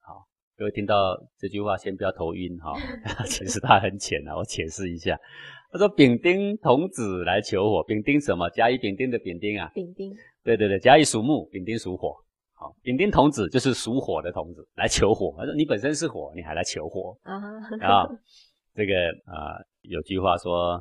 [0.00, 0.24] 好，
[0.56, 2.72] 各位听到这句话，先不要头晕哈。
[3.28, 5.14] 其实它很浅啊，我解释一下。
[5.70, 7.84] 他说：“丙丁童子来求火。
[7.84, 8.48] 丙丁什么？
[8.48, 9.70] 甲乙丙丁的丙丁啊。
[9.74, 10.10] 丙丁。
[10.42, 12.16] 对对对，甲乙属木，丙丁属火。
[12.54, 15.34] 好，丙丁童子就是属火的童子来求火。
[15.36, 17.36] 他说：你本身是火，你还来求火啊？
[17.82, 18.08] 啊，
[18.74, 18.94] 这个
[19.26, 20.80] 啊、呃，有句话说。”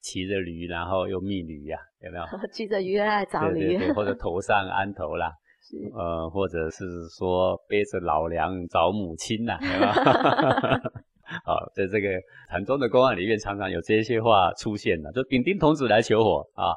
[0.00, 2.24] 骑着驴，然后又觅驴呀，有没有？
[2.52, 5.30] 骑着驴来找驴，对对对，或者头上安头啦，
[5.62, 9.92] 是呃，或者是说背着老娘找母亲呐， 有没有？
[11.44, 12.08] 好，在这个
[12.50, 16.74] 禅宗的公案里面，常常有这些话出现了，就丙丁童子来求火啊。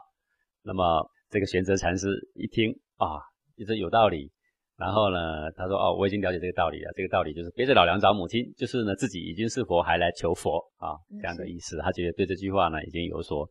[0.63, 3.17] 那么这个玄泽禅师一听啊，
[3.57, 4.31] 觉得有道理。
[4.75, 6.91] 然后呢，他说：“哦，我已经了解这个道理了。
[6.95, 11.77] 这个道理就是背着老娘找母亲，就是呢自己已经是佛，还来求佛啊，这样的意思。
[11.77, 13.47] 他觉得对这句话呢已经有所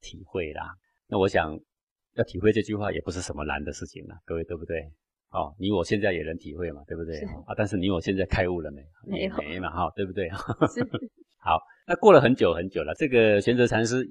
[0.00, 0.74] 体会啦。
[1.06, 1.56] 那我想
[2.16, 4.82] 要体会这句话也不是什么难的事情了，各位对不对？
[5.30, 7.18] 哦，你我现在也能体会嘛，对不对？
[7.46, 8.82] 啊，但是你我现在开悟了没？
[9.06, 10.28] 没有，没嘛，哈，对不对？
[11.38, 14.04] 好，那过了很久很久了，这个玄泽禅师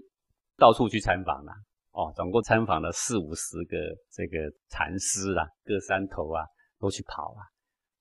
[0.57, 1.51] 到处去参访了。”
[1.97, 3.75] 哦，总共参访了四五十个
[4.11, 4.37] 这个
[4.69, 6.45] 禅师啦，各山头啊
[6.77, 7.41] 都去跑啊。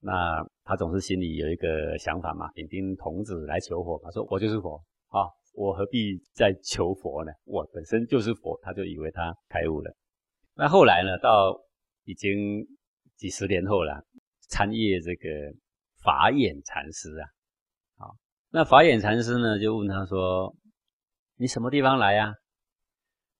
[0.00, 4.76] 那他总是心里有一个想法嘛，丙丁童子来求佛，他说我就是佛
[5.08, 7.32] 啊，我何必再求佛呢？
[7.44, 9.90] 我本身就是佛，他就以为他开悟了。
[10.54, 11.58] 那后来呢，到
[12.04, 12.66] 已经
[13.16, 14.04] 几十年后了，
[14.50, 15.56] 参谒这个
[16.02, 17.24] 法眼禅师啊，
[17.96, 18.14] 好，
[18.50, 20.54] 那法眼禅师呢就问他说
[21.40, 22.34] ：“你什么地方来呀？”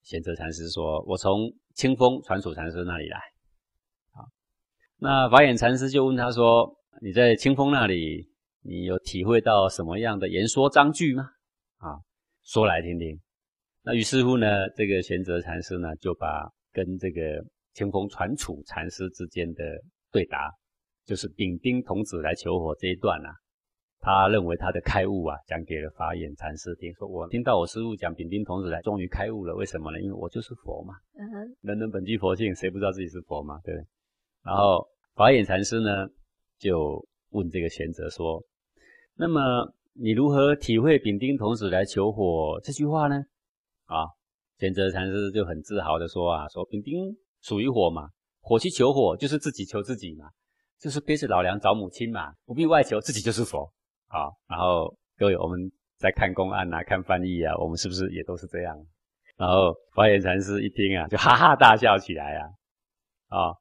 [0.07, 3.19] 玄泽禅师说：“我从清风传础禅师那里来。”
[4.15, 4.25] 好，
[4.99, 8.31] 那法眼禅师就问他说：“你在清风那里，
[8.63, 11.25] 你有体会到什么样的言说章句吗？”
[11.83, 11.99] 啊，
[12.45, 13.21] 说来听听。
[13.83, 19.65] 那于是乎呢，这个玄泽禅师呢，就把跟这个清风传础禅师之间的
[20.13, 20.53] 对答，
[21.05, 23.35] 就是丙丁童子来求火这一段啊。
[24.01, 29.55] 他认为他的开悟啊，讲给了法眼禅师听，说我听到我师父讲丙丁童子来，终于开悟了。
[29.55, 30.01] 为什么呢？
[30.01, 30.95] 因为我就是佛嘛。
[31.19, 31.57] 嗯哼。
[31.63, 33.59] 人人本具佛性，谁不知道自己是佛嘛？
[33.65, 33.87] 对不对？
[34.45, 36.07] 然后法眼禅师呢，
[36.59, 38.41] 就问这个玄泽说
[39.19, 39.41] ：“那么
[39.93, 43.17] 你如何体会丙丁童子来求火这句话呢？”
[43.87, 44.07] 啊，
[44.59, 50.27] 玄泽禅师就很自豪的说：“啊，说丙丁属于火嘛，火去求火就是自己求自己嘛，
[50.79, 53.69] 就是背着老娘找母亲嘛，不必外求，自己就是佛。”
[54.09, 58.77] 好，然后各位，我们在看公案啊，看翻译啊，我们是不是也都是这样？
[59.37, 62.49] 然后法眼禅师一听啊，就哈哈大笑起来啊！
[63.29, 63.55] 啊，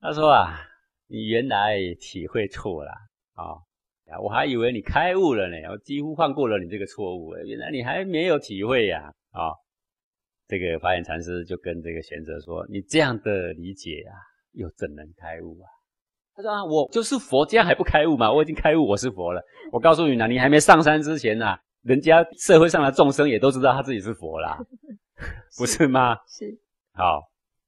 [0.00, 0.60] 他说啊，
[1.08, 2.92] 你原来体会错了
[3.34, 3.58] 啊！
[4.22, 9.12] 我还以为你开悟了呢，我几乎放过了你这个错误，原来你还没有体会呀！
[9.32, 9.50] 啊，
[10.46, 14.14] 这个法眼禅师就跟这个玄奘说：“你这样的理解啊，
[14.52, 15.66] 又怎能开悟啊？”
[16.36, 18.30] 他说：“啊，我就是佛，这样还不开悟嘛？
[18.30, 19.42] 我已经开悟，我是佛了。
[19.72, 24.58] 我告诉你呢，你还没上山之前呢、啊， 人家社会上的众生也都知道他自己是佛啦，
[25.56, 26.14] 不是吗？
[26.28, 26.56] 是。
[26.92, 27.22] 好，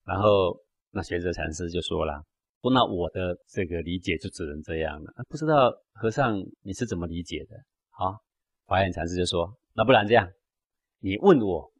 [0.05, 0.55] 然后
[0.91, 2.23] 那玄奘禅师就说了：
[2.63, 5.13] 说那我的这个理解就只能这样了。
[5.29, 7.57] 不知道和尚你是怎么理解的？
[7.91, 8.19] 好，
[8.67, 10.29] 法眼禅师就说：那不然这样，
[11.01, 11.73] 你问我。”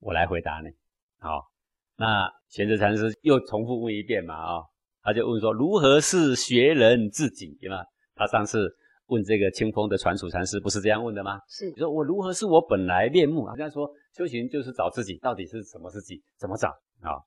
[0.00, 0.68] 我来回答你，
[1.18, 1.48] 好，
[1.96, 4.62] 那玄奘禅师又重复问一遍嘛，啊，
[5.04, 7.56] 他就问说，如何是学人自己？
[7.60, 7.84] 对吗？
[8.14, 8.74] 他上次
[9.06, 11.38] 问这个清风的传础禅师，不是这样问的吗？
[11.46, 13.44] 是，你说我如何是我本来面目？
[13.44, 16.22] 好像说修行就是找自己，到底是什么自己？
[16.38, 16.68] 怎么找？
[17.02, 17.20] 啊，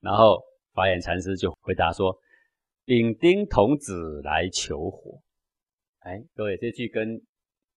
[0.00, 0.38] 然后
[0.74, 2.14] 法眼禅师就回答说，
[2.84, 5.18] 丙丁童子来求火。
[6.00, 7.18] 哎，各位，这句跟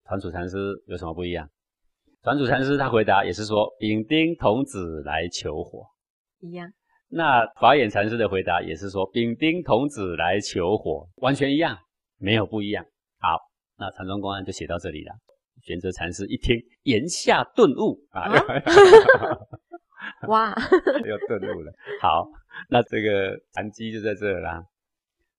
[0.06, 1.50] 传础禅师有什么不一样？
[2.24, 5.88] 传础禅师他回答也是说，丙丁童子来求火，
[6.42, 6.70] 一样。
[7.10, 11.78] 那法眼禅师的回答也是说，丙丁童子来求火，完全一样，
[12.18, 12.86] 没有不一样。
[13.20, 13.38] 好，
[13.78, 15.14] 那禅宗公案就写到这里了。
[15.64, 18.38] 玄奘禅师一听，言下顿悟啊，啊
[20.28, 20.56] 哇，
[21.06, 21.74] 又顿悟了。
[22.02, 22.28] 好，
[22.70, 24.64] 那这个禅机就在这儿啦，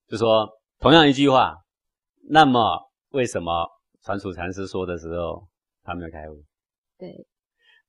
[0.09, 0.49] 就说
[0.81, 1.55] 同样一句话，
[2.29, 3.66] 那么为什么
[4.03, 5.47] 传础禅师说的时候
[5.83, 6.43] 他没有开悟？
[6.99, 7.27] 对，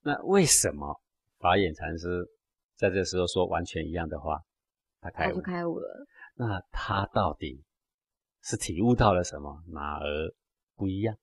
[0.03, 1.01] 那为什么
[1.39, 2.25] 法眼禅师
[2.79, 4.39] 在这时候说完全一样的话，
[5.01, 6.07] 他开悟，他就开悟了。
[6.35, 7.61] 那他到底
[8.41, 9.61] 是体悟到了什么？
[9.67, 10.05] 哪儿
[10.77, 11.13] 不一样？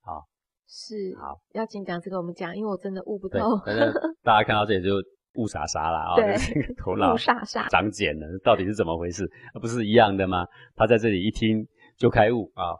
[0.00, 0.28] 好，
[0.68, 3.58] 是好，要紧讲这个我们讲，因为我真的悟不透。
[3.66, 4.94] 反正 大家看到这里就
[5.34, 6.36] 悟傻傻了啊，对，
[6.76, 9.28] 头 脑雾煞煞，长茧了，到底是怎么回事？
[9.60, 10.46] 不是一样的吗？
[10.76, 11.66] 他在这里一听
[11.96, 12.72] 就开悟啊，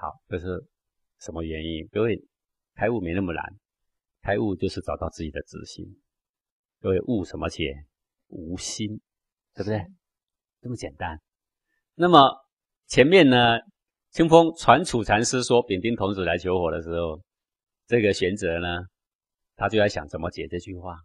[0.00, 0.64] 好，这是
[1.18, 1.88] 什么原因？
[1.88, 2.24] 各位。
[2.76, 3.44] 开悟没那么难，
[4.22, 5.84] 开悟就是找到自己的自心。
[6.80, 7.84] 各位悟什么解？
[8.28, 9.02] 无心，
[9.54, 9.84] 对不对？
[10.62, 11.20] 这么简单。
[11.94, 12.34] 那么
[12.86, 13.58] 前面呢，
[14.10, 17.20] 清风传楚禅师说丙丁童子来求火的时候，
[17.86, 18.86] 这个玄哲呢，
[19.56, 20.96] 他就在想怎么解这句话。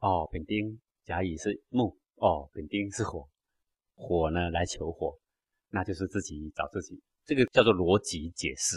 [0.00, 3.26] 哦，丙丁甲乙是木，哦，丙丁是火，
[3.94, 5.18] 火呢来求火，
[5.70, 8.76] 那就是自己找自己，这个叫做逻辑解释。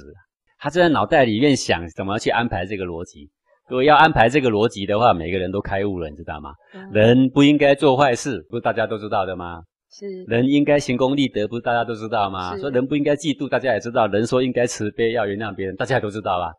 [0.58, 3.30] 他就在脑袋里面想怎么去安排这个逻辑。
[3.70, 6.54] 如果要安排这个逻辑的话，每个人都开悟了，你知道吗？
[6.74, 9.62] 嗯、人不应该做坏事，不是大家都知道的吗？
[9.92, 10.24] 是。
[10.24, 12.58] 人应该行功立德，不是大家都知道吗？
[12.58, 14.08] 说人不应该嫉妒，大家也知道。
[14.08, 16.52] 人说应该慈悲，要原谅别人，大家也都知道吧？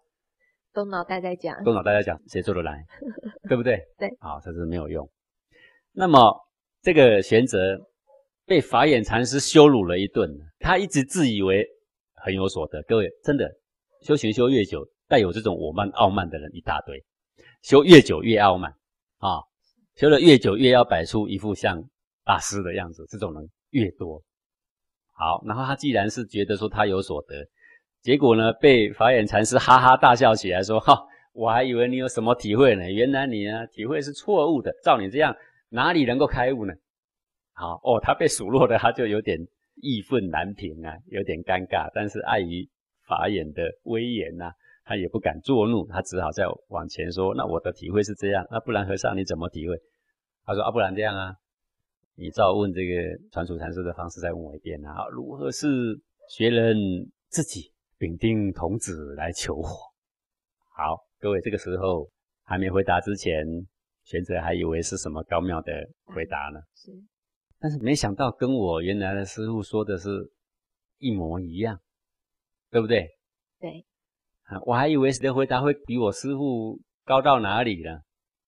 [0.73, 2.85] 动脑袋在讲，动脑袋在讲，谁做得来？
[3.49, 3.77] 对不对？
[3.99, 4.09] 对。
[4.21, 5.09] 好，这是没有用。
[5.93, 6.33] 那么
[6.81, 7.59] 这个玄奘
[8.47, 10.31] 被法眼禅师羞辱了一顿，
[10.61, 11.67] 他一直自以为
[12.23, 12.81] 很有所得。
[12.83, 13.51] 各位，真的。
[14.03, 17.05] 修行修越久，带有这种我慢傲慢的人一大堆。
[17.63, 18.73] 修越久越傲慢
[19.19, 19.43] 啊，
[19.97, 21.83] 修了越久越要摆出一副像
[22.25, 24.23] 大师的样子，这种人越多。
[25.13, 27.45] 好，然后他既然是觉得说他有所得，
[28.03, 30.97] 结果呢，被法眼禅师哈哈大笑起来，说：“哈，
[31.33, 34.73] 我还以为你有什么体会呢，原来你呢体会是错误的。
[34.85, 35.35] 照你这样，
[35.71, 36.73] 哪里能够开悟呢？”
[37.53, 39.37] 好哦，他被数落的，他就有点
[39.83, 42.71] 义愤难平啊，有点尴尬，但是碍于。
[43.09, 44.55] 法眼的威严呐、啊，
[44.91, 47.33] 他也不敢作怒，他只好再往前说。
[47.37, 49.77] 那我的体会是这样，那不然和尚你怎么体会？
[50.45, 51.33] 他说啊，不然这样啊，
[52.17, 55.07] 你照问这个传础禅师的方式再问我一遍啊。
[55.13, 55.97] 如何是
[56.29, 56.77] 学人
[57.29, 59.77] 自己丙丁童子来求火？
[60.77, 62.11] 好，各位这个时候
[62.43, 63.47] 还没回答之前，
[64.03, 65.73] 玄奘还以为是什么高妙的
[66.07, 66.59] 回答呢。
[66.75, 66.91] 是，
[67.61, 70.11] 但是没想到跟我原来的师傅说的是
[70.99, 71.79] 一模一样。
[72.73, 73.05] 对不对？
[73.59, 73.90] 对，啊，
[74.65, 78.01] 我还以为谁的回答会比我师父高到哪里呢？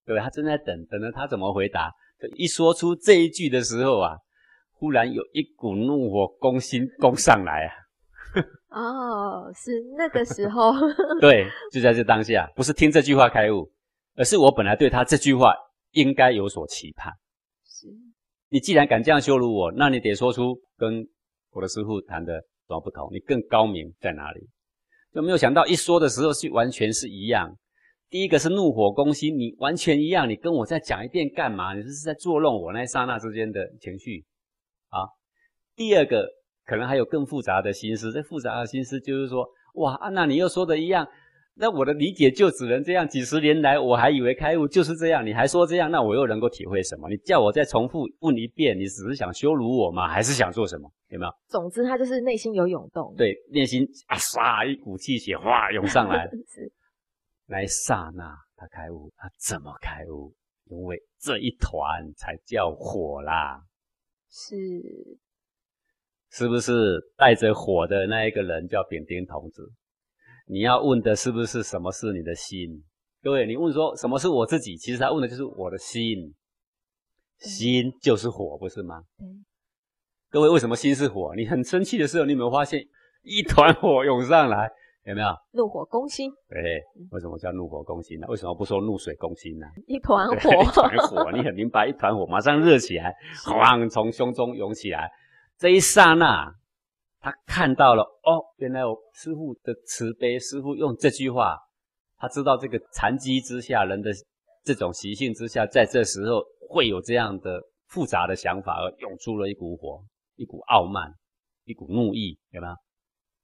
[0.04, 1.92] 对，他正在等，等着他怎么回答。
[2.36, 4.16] 一说出这一句的时候啊，
[4.72, 7.72] 忽然有一股怒火攻心攻上来啊！
[8.70, 10.72] 哦，是那个时候。
[11.20, 13.70] 对，就在这当下，不是听这句话开悟，
[14.14, 15.54] 而是我本来对他这句话
[15.92, 17.12] 应该有所期盼。
[17.64, 17.86] 是，
[18.48, 21.06] 你既然敢这样羞辱我，那你得说出跟
[21.50, 22.42] 我的师父谈的。
[22.68, 23.10] 什么不同？
[23.12, 24.48] 你更高明在哪里？
[25.12, 27.54] 就没有想到一说的时候是完全是一样。
[28.08, 31.74] 第一个是怒火攻心，你完全一样，你跟我再讲一遍干嘛？
[31.74, 34.24] 你这是在作弄我那刹那之间的情绪
[34.88, 35.08] 啊。
[35.74, 36.26] 第二个
[36.64, 41.06] 可能还有更复杂的心思，这复杂的心思就是说，哇，啊，娜你又说的一样。
[41.54, 47.08] 那我的理解就只能这样，几十年来我还以为开悟就是这样，你还说这样，那我又能够体会什么？
[47.08, 50.08] 你叫我再重复问一遍，你只是想羞辱我吗？
[50.08, 50.90] 还是想做什么？
[51.08, 51.32] 有没有？
[51.48, 53.14] 总之，他就是内心有涌动。
[53.16, 56.26] 对，内心啊，唰，一股气血哗涌上来。
[56.48, 56.72] 是。
[57.46, 60.34] 那一刹那，他开悟，他怎么开悟？
[60.70, 63.60] 因为这一团才叫火啦。
[64.30, 64.56] 是，
[66.30, 69.70] 是不是带着火的那一个人叫丙丁童子？
[70.46, 72.82] 你要问的是不是什么是你的心？
[73.22, 74.76] 各位，你问说什么是我自己？
[74.76, 76.34] 其实他问的就是我的心，
[77.38, 79.02] 心就是火，不是吗？
[79.20, 79.44] 嗯。
[80.28, 81.34] 各位，为什么心是火？
[81.36, 82.84] 你很生气的时候，你有没有发现
[83.22, 84.70] 一团火涌上来？
[85.04, 85.28] 有没有？
[85.52, 86.30] 怒火攻心。
[86.48, 86.80] 对，
[87.10, 88.26] 为什么叫怒火攻心呢？
[88.28, 89.66] 为什么不说怒水攻心呢？
[89.86, 93.14] 一团火， 一团火，你很明白，一团火马上热起来，
[93.44, 95.10] 哐，从胸中涌起来。
[95.58, 96.52] 这一刹那，
[97.22, 101.56] 他看到了，哦，原来我师父的慈悲，师父用这句话。
[102.18, 104.10] 他知道这个残机之下，人的
[104.64, 110.04] 这种习性之下，在这时候会有这样的复杂的想法，而涌出了一股火，
[110.36, 111.12] 一股傲慢，
[111.64, 112.74] 一股怒意，有没有？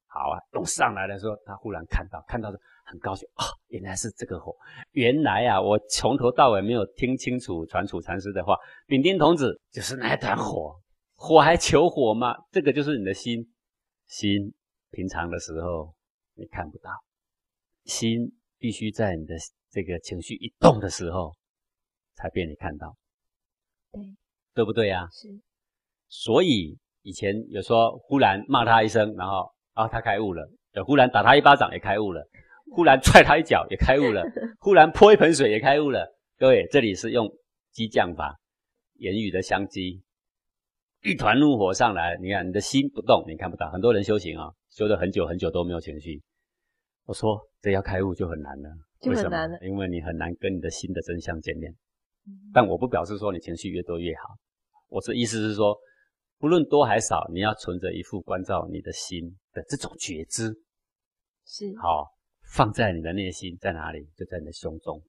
[0.06, 4.56] 好啊，涌上来的时候，他忽然看到，看到的很高兴、哦，原来是这个火，
[4.92, 8.56] 原来啊，我从头到尾没有听清楚传储禅师的话，
[8.86, 10.74] 丙丁童子就是那团火，
[11.14, 12.34] 火还求火吗？
[12.50, 13.44] 这个就是你的心，
[14.08, 14.52] 心
[14.90, 15.94] 平常的时候
[16.34, 16.90] 你看不到，
[17.84, 18.34] 心。
[18.60, 19.36] 必须在你的
[19.70, 21.32] 这个情绪一动的时候，
[22.16, 22.96] 才被你看到，
[23.92, 24.02] 对，
[24.52, 25.08] 对不对呀？
[25.12, 25.28] 是。
[26.08, 30.42] 所以以前有说，忽然骂他一声，然后啊，他开悟了；
[30.72, 32.20] 有忽然打他一巴掌，也开悟了；
[32.74, 34.24] 忽然踹他一脚，也开悟了；
[34.58, 36.04] 忽然泼一盆水，也开悟了。
[36.36, 37.32] 各位，这里是用
[37.70, 38.40] 激将法，
[38.94, 40.02] 言语的相激，
[41.02, 43.70] 一团怒火上来，你看你的心不动，你看不到。
[43.70, 46.20] 很多人修行啊，修了很久很久都没有情绪。
[47.04, 48.68] 我说这要开悟就很难了，
[49.00, 49.58] 就很难了。
[49.60, 49.72] 为什么？
[49.72, 51.72] 因为你很难跟你的心的真相见面。
[52.26, 52.50] 嗯。
[52.52, 54.34] 但我不表示说你情绪越多越好，
[54.88, 55.78] 我的意思是说，
[56.38, 60.52] 不论多还少，你要存着一副关照你的心的这种觉知，
[61.46, 62.08] 是好
[62.54, 64.04] 放在你的内心，在哪里？
[64.16, 65.00] 就在你的胸中，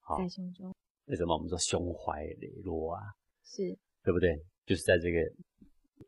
[0.00, 0.74] 好，在胸中。
[1.04, 3.00] 为什么我们说胸怀磊落啊？
[3.44, 3.62] 是
[4.02, 4.36] 对不对？
[4.66, 5.18] 就是在这个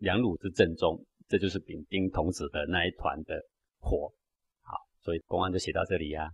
[0.01, 3.41] 两乳之正中，这就是丙丁童子的那一团的
[3.79, 4.13] 火。
[4.61, 6.31] 好所以公案就写到这里呀、啊。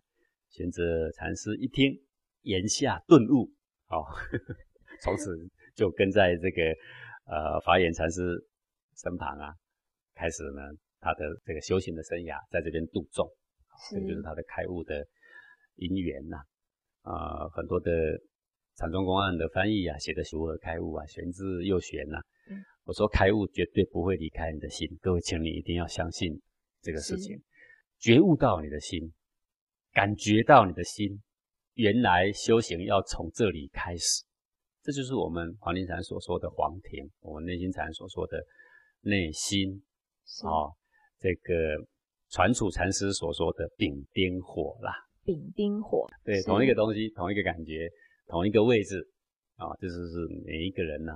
[0.51, 1.93] 玄奘禅师一听，
[2.43, 3.51] 言下顿悟，
[3.89, 4.07] 哦，
[5.03, 5.37] 从此
[5.75, 6.63] 就跟在这个
[7.27, 8.21] 呃法眼禅师
[8.97, 9.53] 身旁啊，
[10.15, 10.63] 开始呢
[11.01, 13.29] 他的这个修行的生涯，在这边度众，
[13.91, 15.05] 这就是他的开悟的
[15.75, 16.37] 因缘呐。
[17.03, 17.91] 啊、呃，很多的
[18.77, 22.23] 禅宗公案的翻译啊，写的如何开悟啊，玄之又玄呐、啊。
[22.85, 26.39] 我说开悟绝对不会离开你的心，各位，请你一定要相信
[26.83, 27.41] 这个事情。
[27.99, 29.13] 觉悟到你的心，
[29.93, 31.23] 感觉到你的心，
[31.75, 34.25] 原来修行要从这里开始，
[34.83, 38.45] 这就是我们黄庭禅所说的黄庭，我们内心禅所说的
[39.01, 39.83] 内心，
[40.43, 40.73] 啊、哦，
[41.19, 41.55] 这个
[42.29, 44.93] 传储禅师所说的丙丁火啦，
[45.25, 47.89] 丙丁火，对，同一个东西，同一个感觉，
[48.27, 49.09] 同一个位置，
[49.57, 51.13] 啊、这，就是每一个人呢，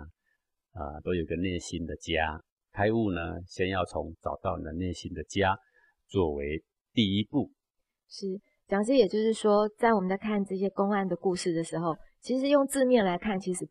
[0.73, 2.43] 啊、都有个内心的家，
[2.73, 5.59] 开悟呢，先要从找到你的内心的家
[6.07, 6.65] 作为。
[6.95, 7.53] 第一步
[8.09, 13.69] 是讲师，也就是说，在我们在看这些公案的故事的时候，其实用字面来看，其实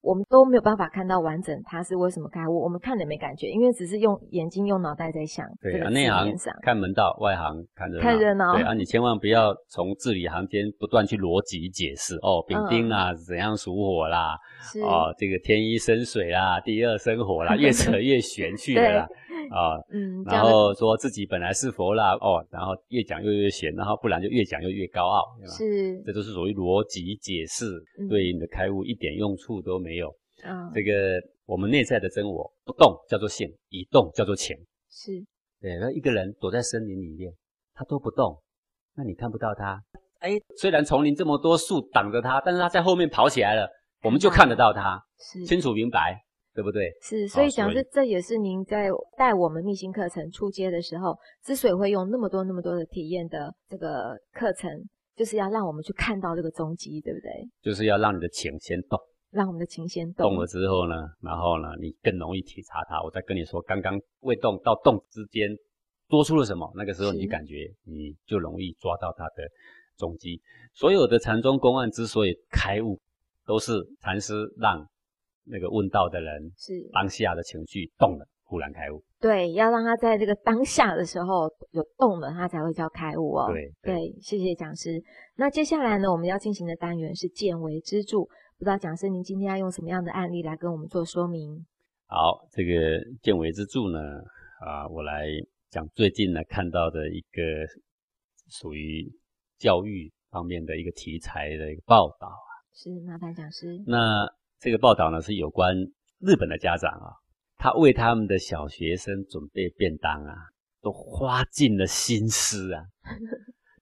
[0.00, 5.44] 我们都没有办法看到完整他是为什么开悟，我们看了没感觉，因为只是用眼睛、用脑袋在想。
[5.60, 6.32] 对啊，内行
[6.62, 8.02] 看门道，外行看热闹。
[8.02, 8.54] 看热闹。
[8.54, 14.38] 对啊，你千万不要从字里行间不断去逻辑解释哦，丙丁啊、嗯、怎样属火啦，
[14.84, 19.08] 哦，这个天一生水啦，地二生火啦， 越扯越玄去了啦。
[19.50, 27.64] 啊、哦，嗯，然后说自己本来是佛啦，哦，然后越讲又越闲，然后不然就越讲又越高傲，是，这都是属于逻辑解释，
[27.98, 30.08] 嗯、对你的开悟一点用处都没有。
[30.44, 34.56] 啊、哦，这个我们内在的真我不动叫做性，一动叫做情。
[34.90, 35.12] 是，
[35.60, 37.32] 对，那一个人躲在森林里面，
[37.74, 38.40] 他都不动，
[38.94, 39.82] 那你看不到他。
[40.20, 43.68] 哎，虽然丛林这么多树挡着他，但是他在后面跑起来了，
[44.02, 45.44] 我们就看得到他，是。
[45.44, 46.24] 清楚明白。
[46.58, 46.90] 对不对？
[47.00, 54.68] 是，所以讲是这也是您在带我们密心课程出街的时候，之所以会用那么多那么多的体验的这个课程，
[55.14, 57.30] 就是要让我们去看到这个踪迹，对不对？
[57.62, 58.98] 就是要让你的情先动，
[59.30, 60.30] 让我们的情先动。
[60.30, 63.00] 动了之后呢，然后呢，你更容易体察它。
[63.04, 65.48] 我再跟你说，刚刚未动到动之间
[66.08, 69.48] 多出了什么，那个时候你感觉你就容易抓到它的
[69.96, 70.42] 踪迹。
[70.74, 72.98] 所有的禅宗公案之所以开悟，
[73.46, 74.84] 都是禅师让。
[75.50, 79.02] 那个问道的人是当下的情绪动了，忽然开悟。
[79.20, 83.50] 对，要让他在这个当下的时候有动了，他才会叫开悟哦。
[83.50, 85.02] 对对，对，谢谢讲师。
[85.36, 88.18] 那接下来呢，我们要进行的单元是见微知著。
[88.58, 91.64] 不知道讲师您今天要用什么样的案例来跟我们做说明？
[92.06, 92.72] 好，这个
[93.22, 93.98] 见微知著呢，
[94.60, 95.26] 啊，我来
[95.70, 97.42] 讲最近呢看到的一个
[98.50, 99.08] 属于
[99.58, 102.50] 教育啊方面的一个题材的一个报道啊。
[102.72, 103.82] 是，麻烦讲师。
[103.86, 104.26] 那
[104.60, 105.74] 这个报道呢，是有关
[106.20, 107.14] 日本的家长啊，
[107.56, 110.34] 他为他们的小学生准备便当啊，
[110.82, 112.82] 都花尽了心思啊。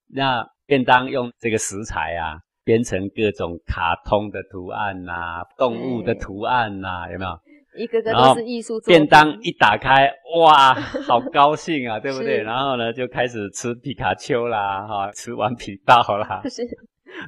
[0.09, 7.31] 那便当用这个食材啊，编成各种卡通的图案呐、啊，动物的图案呐、啊，有没有？
[7.77, 8.87] 一个个都是艺术作品。
[8.87, 10.73] 便当一打开，哇，
[11.07, 12.43] 好高兴啊，对不对？
[12.43, 16.41] 然后呢，就开始吃皮卡丘啦，哈，吃完皮豹啦。
[16.49, 16.67] 是，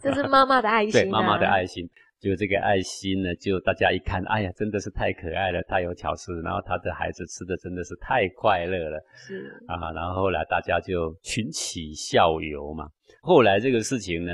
[0.02, 1.02] 这是妈妈的爱心、啊。
[1.02, 1.88] 对，妈妈的爱心。
[2.20, 6.40] 就这个爱心呢，就大家一看，哎呀，真的是太可爱了，太有巧思。
[6.42, 8.98] 然后他的孩子吃的真的是太快乐了。
[9.14, 12.88] 是啊，然后后来大家就群起效尤嘛。
[13.22, 14.32] 后来这个事情呢，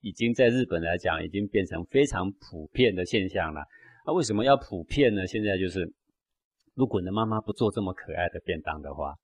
[0.00, 3.60] 已经在日本来讲，已经变成非常普遍的现象了。
[4.04, 5.26] 那为什么要普遍呢？
[5.26, 5.88] 现在就是，
[6.74, 9.14] 如果你的妈妈不做这么可爱的便当的话，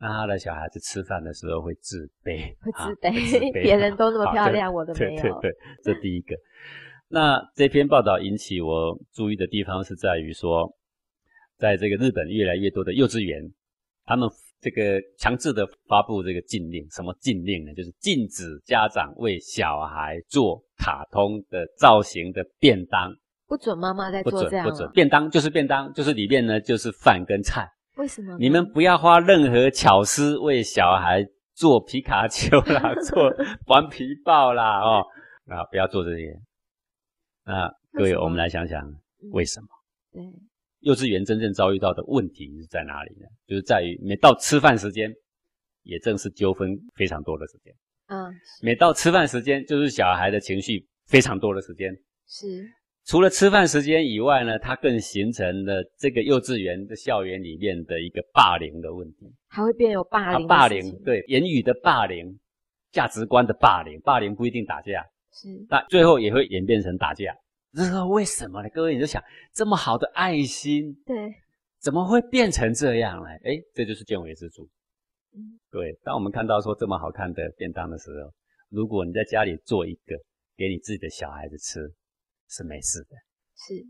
[0.00, 5.20] 那他的小孩子吃饭的时候会自卑，会自卑，别、啊、 人都那么漂亮，我都没有。
[5.20, 6.34] 对对对，这第一个。
[7.08, 10.70] 那这篇报道引起我注意的地方是在于说，
[11.56, 13.42] 在这个日本越来越多的幼稚园，
[14.04, 14.28] 他们
[14.60, 17.72] 这个强制的发布这个禁令，什么禁令呢？
[17.74, 23.10] 就是禁止家长为小孩做卡通的造型的便当。
[23.46, 24.64] 不准妈妈在做这样。
[24.66, 27.66] 不准，不准，便当就是便当，就是里面呢就是饭跟菜。
[27.96, 28.36] 为什么？
[28.38, 33.32] 你们不要花任何巧思为小孩做皮卡丘啦， 做
[33.66, 35.02] 顽皮豹啦，哦，
[35.46, 36.38] 啊，不要做这些。
[37.48, 38.84] 那各位，我们来想想
[39.32, 39.68] 为什么？
[40.12, 40.22] 对，
[40.80, 43.26] 幼稚园真正遭遇到的问题是在哪里呢？
[43.46, 45.10] 就是在于每到吃饭时间，
[45.82, 47.74] 也正是纠纷非常多的时间。
[48.08, 48.30] 嗯，
[48.62, 51.90] 每到吃饭时间，就是小孩的情绪非常多的时间。
[52.26, 52.68] 是。
[53.06, 59.32] 除了吃饭时间以外呢，它更形成了这个幼稚园的校园里面的一个霸凌的问题。
[59.46, 60.46] 还会变有霸凌？
[60.46, 62.38] 霸凌，对，言语的霸凌，
[62.92, 63.98] 价值观的霸凌。
[64.02, 65.02] 霸凌不一定打架。
[65.32, 67.36] 是，那最后也会演变成打架，
[67.72, 68.68] 这是为什么呢？
[68.70, 69.22] 各位，你就想，
[69.52, 71.34] 这么好的爱心，对，
[71.78, 73.28] 怎么会变成这样呢？
[73.44, 74.62] 诶，这就是见微知著。
[75.34, 75.92] 嗯，对。
[76.02, 78.32] 当我们看到说这么好看的便当的时候，
[78.70, 80.16] 如果你在家里做一个
[80.56, 81.92] 给你自己的小孩子吃，
[82.48, 83.16] 是没事的。
[83.54, 83.86] 是。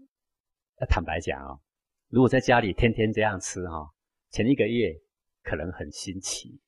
[0.81, 1.61] 那坦白讲哦，
[2.09, 3.89] 如果在家里天天这样吃哈，
[4.31, 4.93] 前一个月
[5.43, 6.61] 可能很新奇，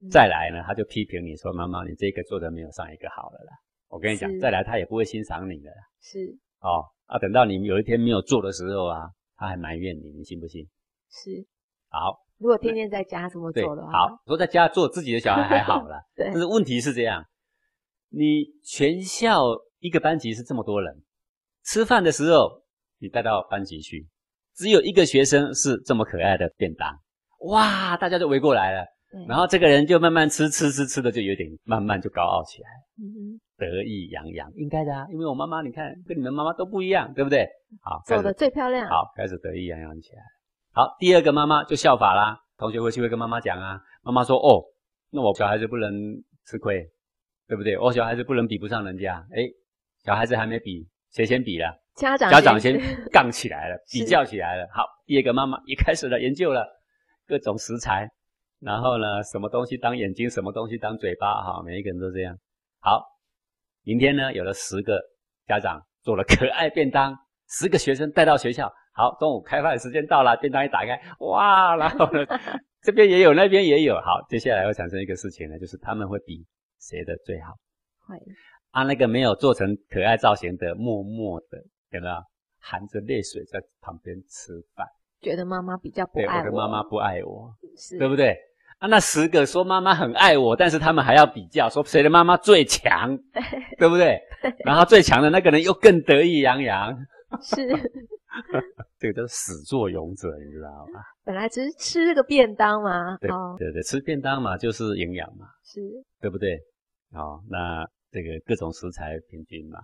[0.00, 3.52] 嗯，再来呢，他就批评你说：“妈妈，你这个做的没有上一个好了啦。”
[3.92, 5.70] 我跟你讲，再来他也不会欣赏你的。
[6.00, 6.18] 是
[6.60, 10.66] 哦，啊，等到你有一天没有做的时候啊，他还埋怨你，你信不信？
[11.10, 11.46] 是。
[11.90, 16.00] 好，如果天天在家这么做的话，好，说在家做自己的小孩还好啦。
[16.16, 16.24] 对。
[16.24, 17.22] 但是问题是这样，
[18.08, 19.42] 你全校
[19.80, 21.02] 一个班级是这么多人，
[21.66, 22.62] 吃饭的时候
[22.98, 24.08] 你带到班级去，
[24.56, 26.98] 只有一个学生是这么可爱的便当，
[27.50, 28.86] 哇，大家都围过来了。
[29.28, 33.40] 然后这个人就慢慢吃吃吃吃的就有点慢慢就高傲起来，嗯哼，
[33.70, 37.46] 得意洋洋，应该的啊，因为我妈妈你看跟你们妈妈都不一样，对不对？
[37.80, 40.22] 好， 做的最漂亮，好，开始得意洋洋起来。
[40.72, 44.64] 好，第二个妈妈就效法啦，同学回去会跟妈妈讲啊，妈妈说哦，
[45.10, 45.92] 那我小孩子不能
[46.46, 46.84] 吃亏，
[47.46, 47.78] 对不对？
[47.78, 49.42] 我小孩子不能比不上人家，哎，
[50.04, 51.72] 小孩子还没比，谁先比了？
[51.94, 52.80] 家长家长先
[53.12, 54.66] 杠起来了， 比较起来了。
[54.72, 56.66] 好，第二个妈妈也开始了研究了
[57.26, 58.08] 各种食材。
[58.64, 62.38] 然后呢，什么东西当眼睛，什么东西当嘴巴，哈，每一个人都这样。
[62.78, 63.04] 好，
[63.84, 65.00] 明天呢，有了十个
[65.46, 67.16] 家长做了可爱便当，
[67.48, 68.72] 十个学生带到学校。
[68.94, 72.26] 好，中午开饭时间到了，便当一打开，哇，然后呢，
[72.82, 73.94] 这边也有，那边也有。
[73.96, 76.44] 好，接下来会产生一个事情呢，就是他们会比
[76.80, 77.52] 谁的最好。
[78.06, 78.16] 会。
[78.70, 81.58] 啊，那个没有做成可爱造型的，默默的，
[81.90, 82.14] 有没有？
[82.64, 84.86] 含着泪水在旁边吃饭，
[85.20, 86.30] 觉得妈妈比较不爱我。
[86.30, 88.38] 对，我的妈妈不爱我，是，对不对？
[88.82, 93.16] 啊，那十个说妈妈很爱我，但是他们还要比较，说谁的妈妈最强，
[93.78, 94.20] 对不对？
[94.64, 96.92] 然后最强的那个人又更得意洋洋，
[97.40, 97.64] 是，
[98.98, 101.00] 这个叫始作俑者，你知道吗？
[101.24, 105.80] 本来只是吃这个便当嘛，对对对，吃便当嘛，就是营养嘛，是，
[106.20, 106.58] 对不对？
[107.12, 109.78] 好，那这个各种食材平均嘛，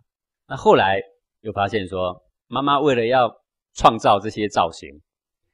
[0.49, 1.01] 那后来
[1.43, 3.33] 又发现说，妈妈为了要
[3.77, 4.91] 创造这些造型，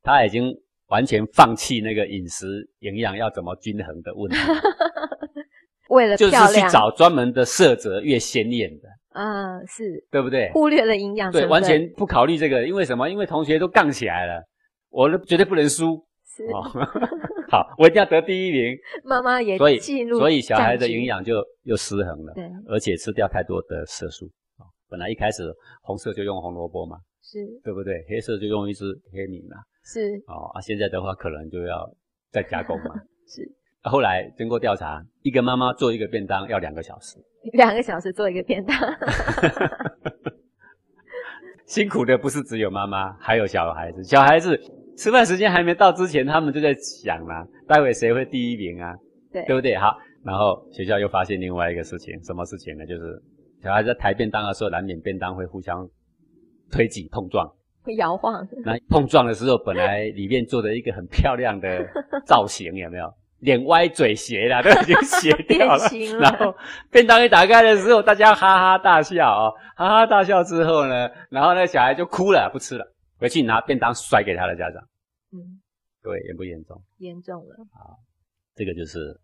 [0.03, 0.51] 她已经。
[0.95, 2.47] 完全放弃那个饮食
[2.78, 4.36] 营养要怎么均衡的问题，
[5.90, 10.07] 为了就是去找专门的色泽越鲜艳的，嗯，是。
[10.12, 10.49] 对不对？
[10.53, 13.11] 忽略了营养，对，完全不考虑这个，因为什么？
[13.11, 14.40] 因为同学都杠起来了，
[14.88, 16.01] 我绝对不能输，
[16.36, 16.45] 是。
[16.53, 16.62] 哦，
[17.51, 18.76] 好，我一定要得第一名。
[19.03, 24.30] 妈妈也所以所以小孩的营养就又失衡了，对，而且吃掉太多的色素，
[24.88, 25.42] 本来一开始
[25.82, 26.99] 红色就用红萝卜嘛，
[27.41, 28.05] 是对不对？
[28.09, 29.57] 黑色就用一只黑米嘛。
[29.82, 31.85] 是哦啊，现在的话可能就要
[32.30, 32.95] 再加工嘛。
[33.26, 33.43] 是，
[33.82, 37.16] 后来经过调查，一个妈妈做一个便当要两个小时，
[37.53, 38.76] 两个小时做一个便当，
[41.66, 44.05] 辛苦的不是只有妈妈，还有小孩子。
[44.05, 44.57] 小孩子
[44.97, 48.95] 吃饭时间还没到之前，他们就在想啦，待会谁会第一名啊？
[49.32, 49.74] 对，对不对？
[49.76, 52.87] 好，然后学校又发现另外一个事情，什么事情呢？
[52.87, 53.20] 就是
[53.62, 55.87] 小孩子在抬便当的时候，难免便当会互相
[56.70, 57.46] 推挤碰撞，
[57.82, 58.46] 会摇晃。
[58.64, 61.86] 那碰撞的时候，本来里面做的一个很漂亮的
[62.26, 63.12] 造型，有没有？
[63.40, 65.76] 脸歪嘴斜啦，都已经斜掉了。
[66.16, 66.54] 了然后
[66.90, 74.82] 便当一打开的时候，大家哈哈大笑啊、哦，哈哈大笑之后呢，然后那小孩就哭了，不吃了，回去拿便当甩给他的家长。
[75.32, 75.60] 嗯，
[76.00, 76.82] 各位严不严重？
[76.98, 77.56] 严重了。
[77.74, 77.98] 好，
[78.54, 79.20] 这个就是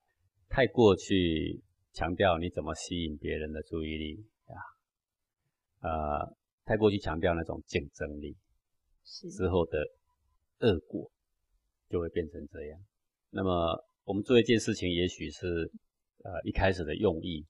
[0.51, 1.63] 太过去
[1.95, 6.37] 强调你怎么吸引别人的注意力啊，呃，
[6.71, 8.37] 太过去强调那种竞争力，
[9.05, 9.79] 是之后的
[10.61, 11.11] 恶果
[11.89, 12.81] 就会变成这样。
[13.31, 13.85] 那么。
[14.05, 15.71] 我们做一件事情，也许是，
[16.25, 17.47] 呃，一开始的用意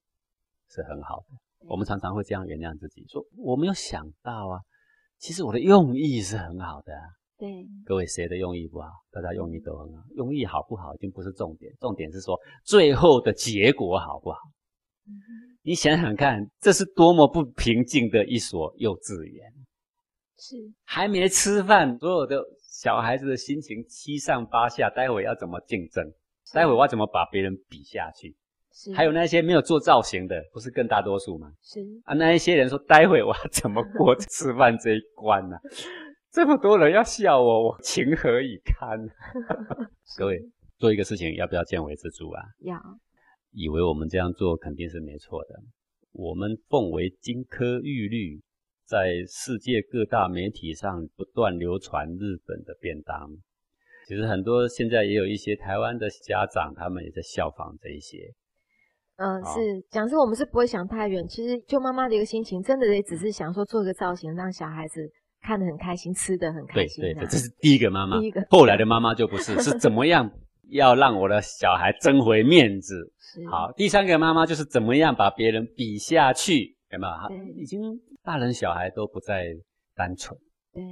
[0.68, 1.27] 是很好的。
[1.61, 4.61] 我们常常会这样原谅自己，说我没有想到啊，
[5.16, 7.03] 其实我的用意是很好的啊。
[7.39, 8.89] 对，各位谁的用意不好？
[9.11, 14.39] 大家用意都很好，用意好不好已经不是重点，重点是说最后的结果好不好？
[15.07, 15.49] 嗯。
[15.63, 19.53] 你想想看，这是多么不平静的一所幼稚园。
[20.39, 26.03] 是，还没吃饭，所有的小孩子的心情七上八下，待会要怎么竞争？
[26.55, 28.35] 待会我要怎么把别人比下去？
[28.73, 31.53] 是，还有那些没有做造型的，不是更大多数吗？
[31.61, 35.61] 是啊，那一些人说，待会我要怎么过 吃饭这一关呢、啊？
[36.33, 38.99] 这么多人要笑我，我情何以堪？
[40.17, 40.41] 各位
[40.79, 42.43] 做一个事情要不要见微知著啊？
[42.61, 42.81] 要。
[43.53, 45.61] 以为我们这样做肯定是没错的。
[46.12, 48.40] 我们奉为金科玉律，
[48.84, 53.30] 在世界各大媒体上不断流传日本的便当。
[54.09, 58.32] 其实很多现在也有一些台湾的家长，他们也在效仿这一些。
[59.16, 61.28] 嗯、呃，是讲师，我们是不会想太远。
[61.28, 65.01] 其实就妈妈的一个心情，真的也只是想说做个造型，让小孩子
[65.42, 67.03] 看得很开心，吃得很开心。
[67.03, 68.18] 对对对，这是第一个妈妈。
[68.18, 70.28] 第一个，后来的妈妈就不是，是怎么样
[70.71, 73.12] 要让我的小孩争回面子？
[73.18, 73.47] 是。
[73.49, 76.77] 好，第三个妈妈就是怎么样把别人比下去？
[76.91, 77.45] 有没有？
[77.55, 77.81] 已经
[78.23, 79.47] 大人小孩都不再
[79.95, 80.39] 单纯。
[80.73, 80.83] 对。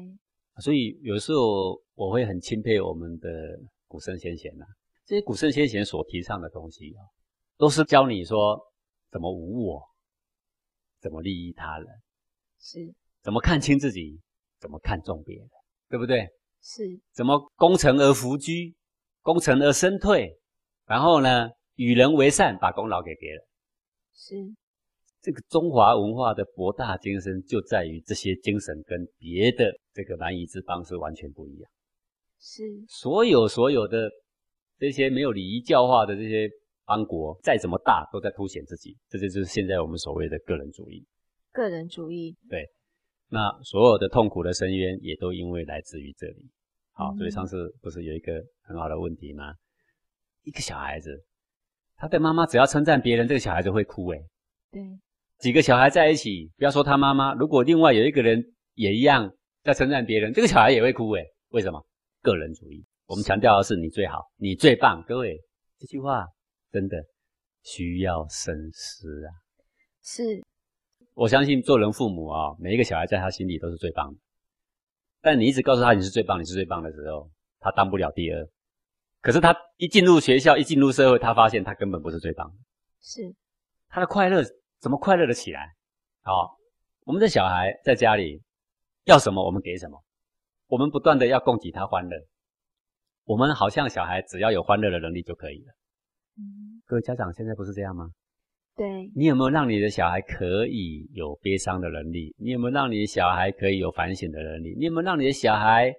[0.60, 3.28] 所以有时候我会很钦佩我们的
[3.86, 4.64] 古圣先贤呐，
[5.06, 7.00] 这些古圣先贤所提倡的东西啊，
[7.56, 8.60] 都是教你说
[9.10, 9.80] 怎么无我，
[11.00, 11.86] 怎么利益他人，
[12.60, 14.20] 是，怎么看清自己，
[14.58, 15.48] 怎么看重别人，
[15.88, 16.28] 对不对？
[16.60, 18.74] 是，怎么功成而弗居，
[19.28, 20.34] 攻城而身退，
[20.86, 23.38] 然后呢，与人为善，把功劳给别人，
[24.14, 24.34] 是。
[25.20, 31.70] 这个中华文化的博大精深，就在于这些精神跟别的这个蛮夷之邦是完全不一样。
[32.40, 34.10] 是，所有所有的
[34.78, 36.48] 这些没有礼仪教化的这些
[36.86, 38.96] 邦国，再怎么大，都在凸显自己。
[39.10, 41.06] 这就是现在我们所谓的个人主义。
[41.52, 42.34] 个人主义。
[42.48, 42.64] 对，
[43.28, 46.48] 那所有的痛苦的深渊，也都因为来自于这里。
[46.98, 48.32] 好，嗯，所以上次不是有一个
[48.62, 49.54] 很好的问题吗？
[50.42, 51.16] 一个小孩子，
[51.94, 54.20] 他的妈妈只要称赞别人，这个小孩子会哭诶。
[54.72, 54.82] 对。
[55.38, 58.44] 几个小孩在一起，不要说他妈妈，如果另外有一个人
[58.74, 59.32] 也一样
[59.62, 61.24] 在称赞别人，这个小孩也会哭诶。
[61.50, 61.80] 为什么？
[62.20, 62.84] 个人主义。
[63.06, 65.00] 我们强调的是你最好，你最棒。
[65.06, 65.38] 各位，
[65.78, 66.26] 这句话
[66.72, 66.96] 真的
[67.62, 69.30] 需要深思啊。
[70.02, 70.42] 是。
[71.14, 74.18] 我相信做人父母啊，每一个小孩在他心里都是最棒的。
[75.20, 78.48] 但你一直告诉他你是最棒，你是最棒的时候，他当不了第二。
[79.20, 82.56] 可是他一进入学校，一进入社会，他发现他根本不是最棒的。
[83.00, 83.34] 是。
[83.88, 84.42] 他的快乐。
[84.80, 85.74] 怎么快乐的起来？
[86.22, 86.56] 好，
[87.00, 88.40] 我们的小孩在家里
[89.06, 90.00] 要什么，我们给什么。
[90.68, 92.16] 我们不断的要供给他欢乐。
[93.24, 95.74] 我们好像小孩只要有欢乐的能力就可以了。
[96.36, 98.08] 嗯，各位家长现在不是这样吗？
[98.78, 99.10] 对。
[99.14, 102.34] 你有没有让你的小孩可以有悲伤的能力？
[102.38, 104.76] 你有没有让你的小孩可以有反省的能力？
[104.78, 105.92] 你有没有让你的小孩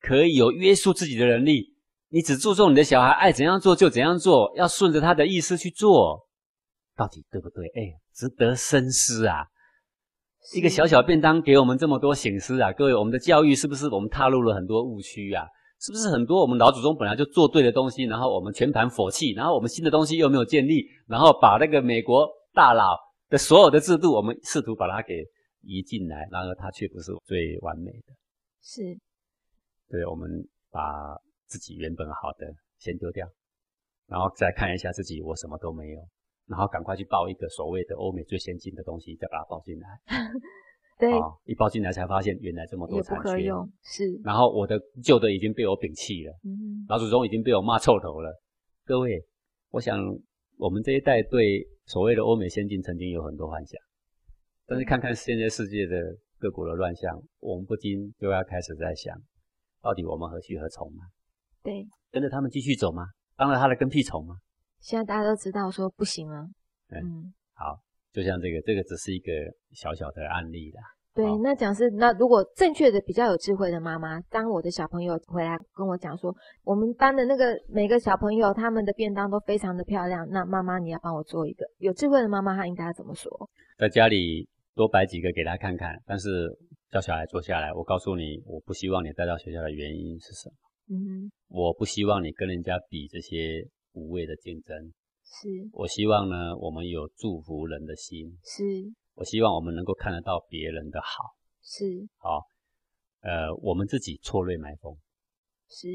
[0.00, 1.74] 可以有约束自己的能力？
[2.08, 6.26] 你只注重你的小孩爱怎样做就怎样做，要顺着他的意思去做。
[6.96, 7.66] 到底对不对？
[7.68, 9.46] 哎，值得深思啊！
[10.54, 12.72] 一个小小便当给我们这么多醒思啊！
[12.72, 15.46] 各位，我们的教育是不是我们踏入了很多误区啊？
[15.80, 22.94] 是不是很多我们老祖宗本来就做对的东西，然后我们全盘否弃，然后我们新的东西又没有建立，然后把那个美国大佬
[23.30, 25.24] 的所有的制度，我们试图把它给
[25.62, 28.14] 移进来，然而它却不是最完美的。
[28.62, 28.82] 是，
[29.88, 30.28] 对，我们
[30.70, 31.16] 把
[31.46, 32.46] 自己原本好的
[32.78, 33.26] 先丢掉，
[34.06, 36.00] 然后再看一下自己，我什么都没有。
[36.46, 39.88] 然后赶快去报一个所谓的欧美最先进的东西，再把它报进来。
[41.00, 43.50] 对、哦，一包进来才发现原来这么多残缺。
[43.82, 44.20] 是。
[44.22, 48.30] 然后我的旧的已经被我摒弃了，嗯，老祖宗已经被我骂臭头了。
[48.84, 49.24] 各位，
[49.70, 49.98] 我想
[50.56, 53.80] 我们这一代对所谓的欧美先进曾经有很多幻想，
[54.66, 55.96] 但是看看现在世界的
[56.38, 59.16] 各国的乱象，我们不禁就要开始在想，
[59.80, 61.04] 到底我们何去何从吗？
[61.62, 63.06] 对，跟着他们继续走吗？
[63.36, 64.36] 当了他的跟屁虫吗？
[64.80, 66.42] 现在大家都知道说不行了。
[66.88, 67.78] 嗯，嗯好，
[68.12, 69.32] 就像这个，这个只是一个
[69.72, 70.82] 小小的案例啦。
[71.12, 81.66] 对，那讲是那如果正确的、比较有智慧的妈妈，当我的小朋友回来跟我讲说，我们班的那个每个小朋友他们的便当都非常的漂亮，那妈妈你要帮我做一个。
[81.78, 83.28] 有智慧的妈妈她应该要怎么说？
[83.76, 86.48] 在家里多摆几个给他看看，但是
[86.90, 90.54] 叫小孩坐下来，我告诉你，我不希望你带到学校的原因是什么？
[90.92, 94.76] 嗯哼，我不希望你跟人家比这些无谓的竞争。
[95.30, 98.36] 是，我希望呢，我们有祝福人的心。
[98.42, 98.64] 是。
[99.14, 102.08] 我希望我们能够看得到别人的好，是。
[102.16, 102.46] 好，
[103.20, 104.96] 呃，我们自己错锐埋风，
[105.68, 105.86] 是，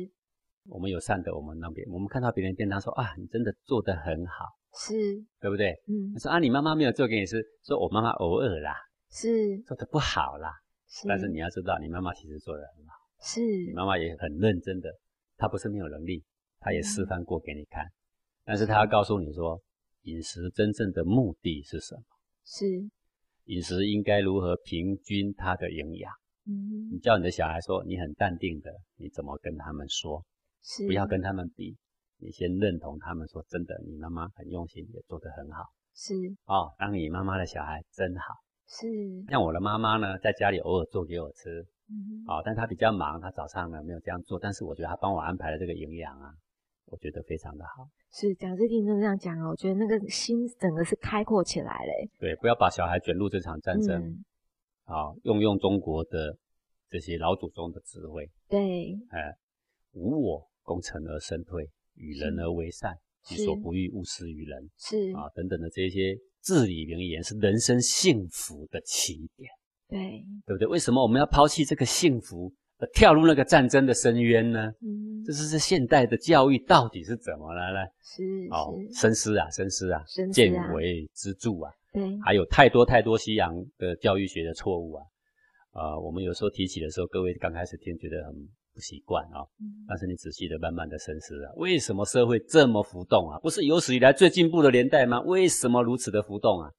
[0.67, 4.93] 我们有善德，我们让别人，我们看到别人便当说啊，你真的做得很好，是，
[5.39, 5.71] 对不对？
[5.87, 8.75] 嗯，他说啊，你妈妈没有做给你吃，说我妈妈偶尔啦，
[9.09, 10.53] 是，做的不好啦，
[10.87, 14.89] 是，但是你要知道，你妈妈其实做的很好，是，你妈妈也很认真的，
[15.35, 16.23] 她不是没有能力，
[16.59, 17.89] 她也示范过给你看，嗯，
[18.45, 19.59] 但是他要告诉你说，
[20.03, 22.03] 饮食真正的目的是什么？
[22.45, 22.65] 是。
[23.45, 26.11] 饮食应该如何平均它的营养？
[26.47, 30.23] 嗯，你叫你的小孩说你很淡定的，你怎么跟他们说？
[30.63, 31.75] 是，不要跟他们比，
[32.17, 35.63] 你先认同他们说真的，你妈妈很用心，也做得很好。
[35.93, 36.13] 是
[36.45, 38.35] 哦，当你妈妈的小孩真好。
[38.67, 38.87] 是，
[39.29, 46.33] 像我的妈妈呢，在家里偶尔做给我吃，嗯，哦，但她比较忙，她早上呢没有这样做，但是我觉得她帮我安排了这个营养啊，
[46.85, 47.87] 我觉得非常的好。
[48.17, 52.09] 是讲师听这样讲哦，我觉得那个心整个是开阔起来嘞。
[52.17, 54.01] 对，不要把小孩卷入这场战争。
[54.01, 54.23] 嗯、
[54.85, 56.37] 好，用用中国的
[56.87, 58.31] 这些老祖宗的智慧。
[58.47, 59.35] 对，哎，
[59.91, 64.69] 无我，功成而身退，与人而为善，己所不欲，勿施于人。
[64.77, 69.51] 是啊，等等的这些至理名言，是人生幸福的起点。
[69.89, 70.65] 对，对不对？
[70.65, 72.53] 为什么我们要抛弃这个幸福？
[72.93, 74.71] 跳入那个战争的深渊呢？
[74.81, 77.79] 嗯，这是是现代的教育到底是怎么了呢？
[78.01, 81.71] 是哦，深思啊，深思啊，深思啊，见微知著啊。
[81.93, 85.03] 对，还有太多太多西洋的教育学的错误啊。
[85.73, 88.33] 呃，我们有时候提起的时候，各位刚开始听觉得很
[88.73, 89.39] 不习惯啊。
[89.59, 89.85] 嗯。
[89.87, 93.39] 但是你仔细的、慢慢的深思啊，为什么社会这么浮动啊？
[93.39, 95.21] 不是有史以来最进步的年代吗？
[95.21, 96.69] 为什么如此的浮动啊？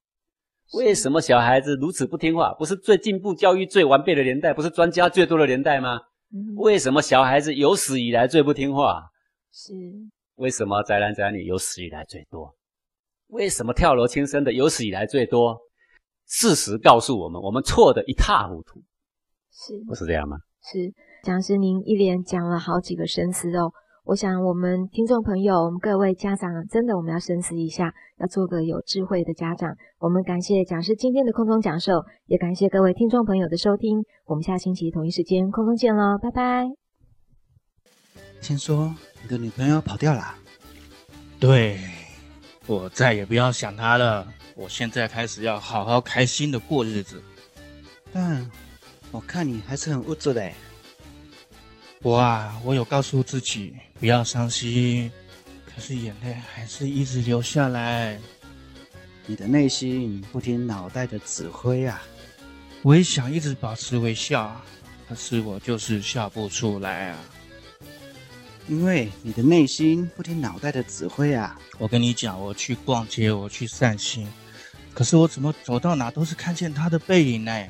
[0.75, 2.53] 为什么小孩子如此不听话？
[2.55, 6.01] 不是最进步、教育最完备的年代，不是专家最多的年代吗？
[6.35, 9.03] 嗯、为什么小孩子有史以来最不听话？
[9.53, 9.73] 是。
[10.35, 12.53] 为什么宅男宅女有史以来最多？
[13.29, 15.57] 为什么跳楼轻生的有史以来最多？
[16.27, 18.83] 事实告诉我们，我们错得一塌糊涂。
[19.53, 19.83] 是。
[19.87, 20.37] 不是这样吗？
[20.63, 20.93] 是。
[21.23, 23.73] 讲师，您一连讲了好几个深思哦。
[24.07, 29.77] 我想，我们听众朋友，我们各位家长，真的我们要深思一下，要做个有智慧的家长。
[29.99, 34.05] 我们感谢讲师今天的空中讲授，也感谢各位听众朋友的收听。
[34.25, 36.69] 我们下星期同一时间空中见喽，拜拜。
[38.41, 38.95] 听说
[39.25, 40.37] 你的女朋友跑掉了？
[41.41, 41.81] 对，
[42.69, 44.25] 我再也不要想她了。
[44.55, 47.21] 我现在开始要好好开心的过日子。
[48.13, 48.49] 但
[49.11, 50.49] 我看你还是很无助的。
[52.03, 55.11] 我啊，我有告诉自己不要伤心，
[55.65, 58.19] 可是眼泪还是一直流下来。
[59.27, 62.01] 你的内心不听脑袋的指挥啊！
[62.83, 64.61] 我也想一直保持微笑，
[65.09, 67.19] 可是我就是笑不出来啊。
[68.69, 71.59] 因为你的内心不听脑袋的指挥啊！
[71.79, 74.29] 我跟你讲，我去逛街，我去散心，
[74.95, 77.53] 可是我怎么走到哪都是看见他的背影呢？
[77.53, 77.69] 啊！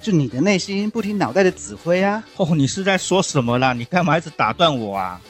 [0.00, 2.22] 就你的内心不听脑袋的指挥啊！
[2.36, 3.72] 哦，你是在说什么啦？
[3.72, 5.20] 你干嘛一直打断我啊？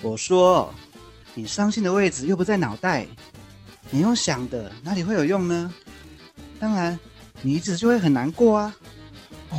[0.00, 0.72] 我说，
[1.34, 3.06] 你伤心的位置又不在脑袋，
[3.90, 5.72] 你用想的哪里会有用呢？
[6.58, 6.98] 当然，
[7.42, 8.74] 你一直就会很难过啊！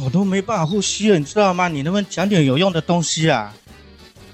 [0.04, 1.68] 我都没办法呼吸了，你知道吗？
[1.68, 3.54] 你能不能讲点有用的东西啊？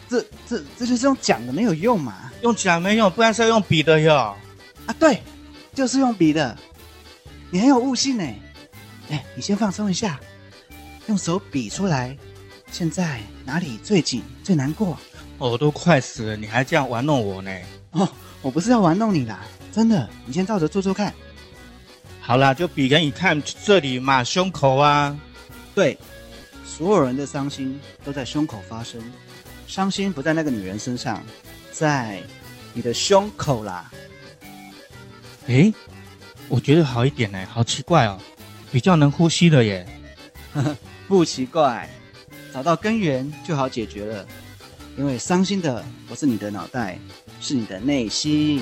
[0.07, 2.31] 这、这、这就是用讲的没有用嘛？
[2.43, 4.33] 用讲没用，不然是要用笔的哟。
[4.85, 5.21] 啊，对，
[5.75, 6.57] 就是用笔的。
[7.49, 8.23] 你很有悟性呢。
[9.09, 10.19] 哎，你先放松一下，
[11.07, 12.17] 用手比出来，
[12.71, 14.97] 现在哪里最紧最难过？
[15.37, 17.51] 我都快死了，你还这样玩弄我呢？
[17.91, 18.09] 哦，
[18.41, 21.13] 我不是要玩弄你啦，真的，你先照着做做看。
[22.19, 25.17] 好啦，就比给你看这里嘛，胸口啊。
[25.73, 25.97] 对，
[26.65, 29.01] 所有人的伤心都在胸口发生，
[29.67, 31.23] 伤心不在那个女人身上，
[31.71, 32.21] 在
[32.73, 33.89] 你的胸口啦。
[35.45, 35.73] 诶，
[36.49, 38.19] 我觉得好一点呢，好奇怪哦。
[38.71, 39.85] 比较能呼吸的耶，
[41.07, 41.89] 不奇怪，
[42.53, 44.27] 找到根源就好解决了。
[44.97, 46.99] 因为伤心的不是你的脑袋，
[47.39, 48.61] 是你的内心。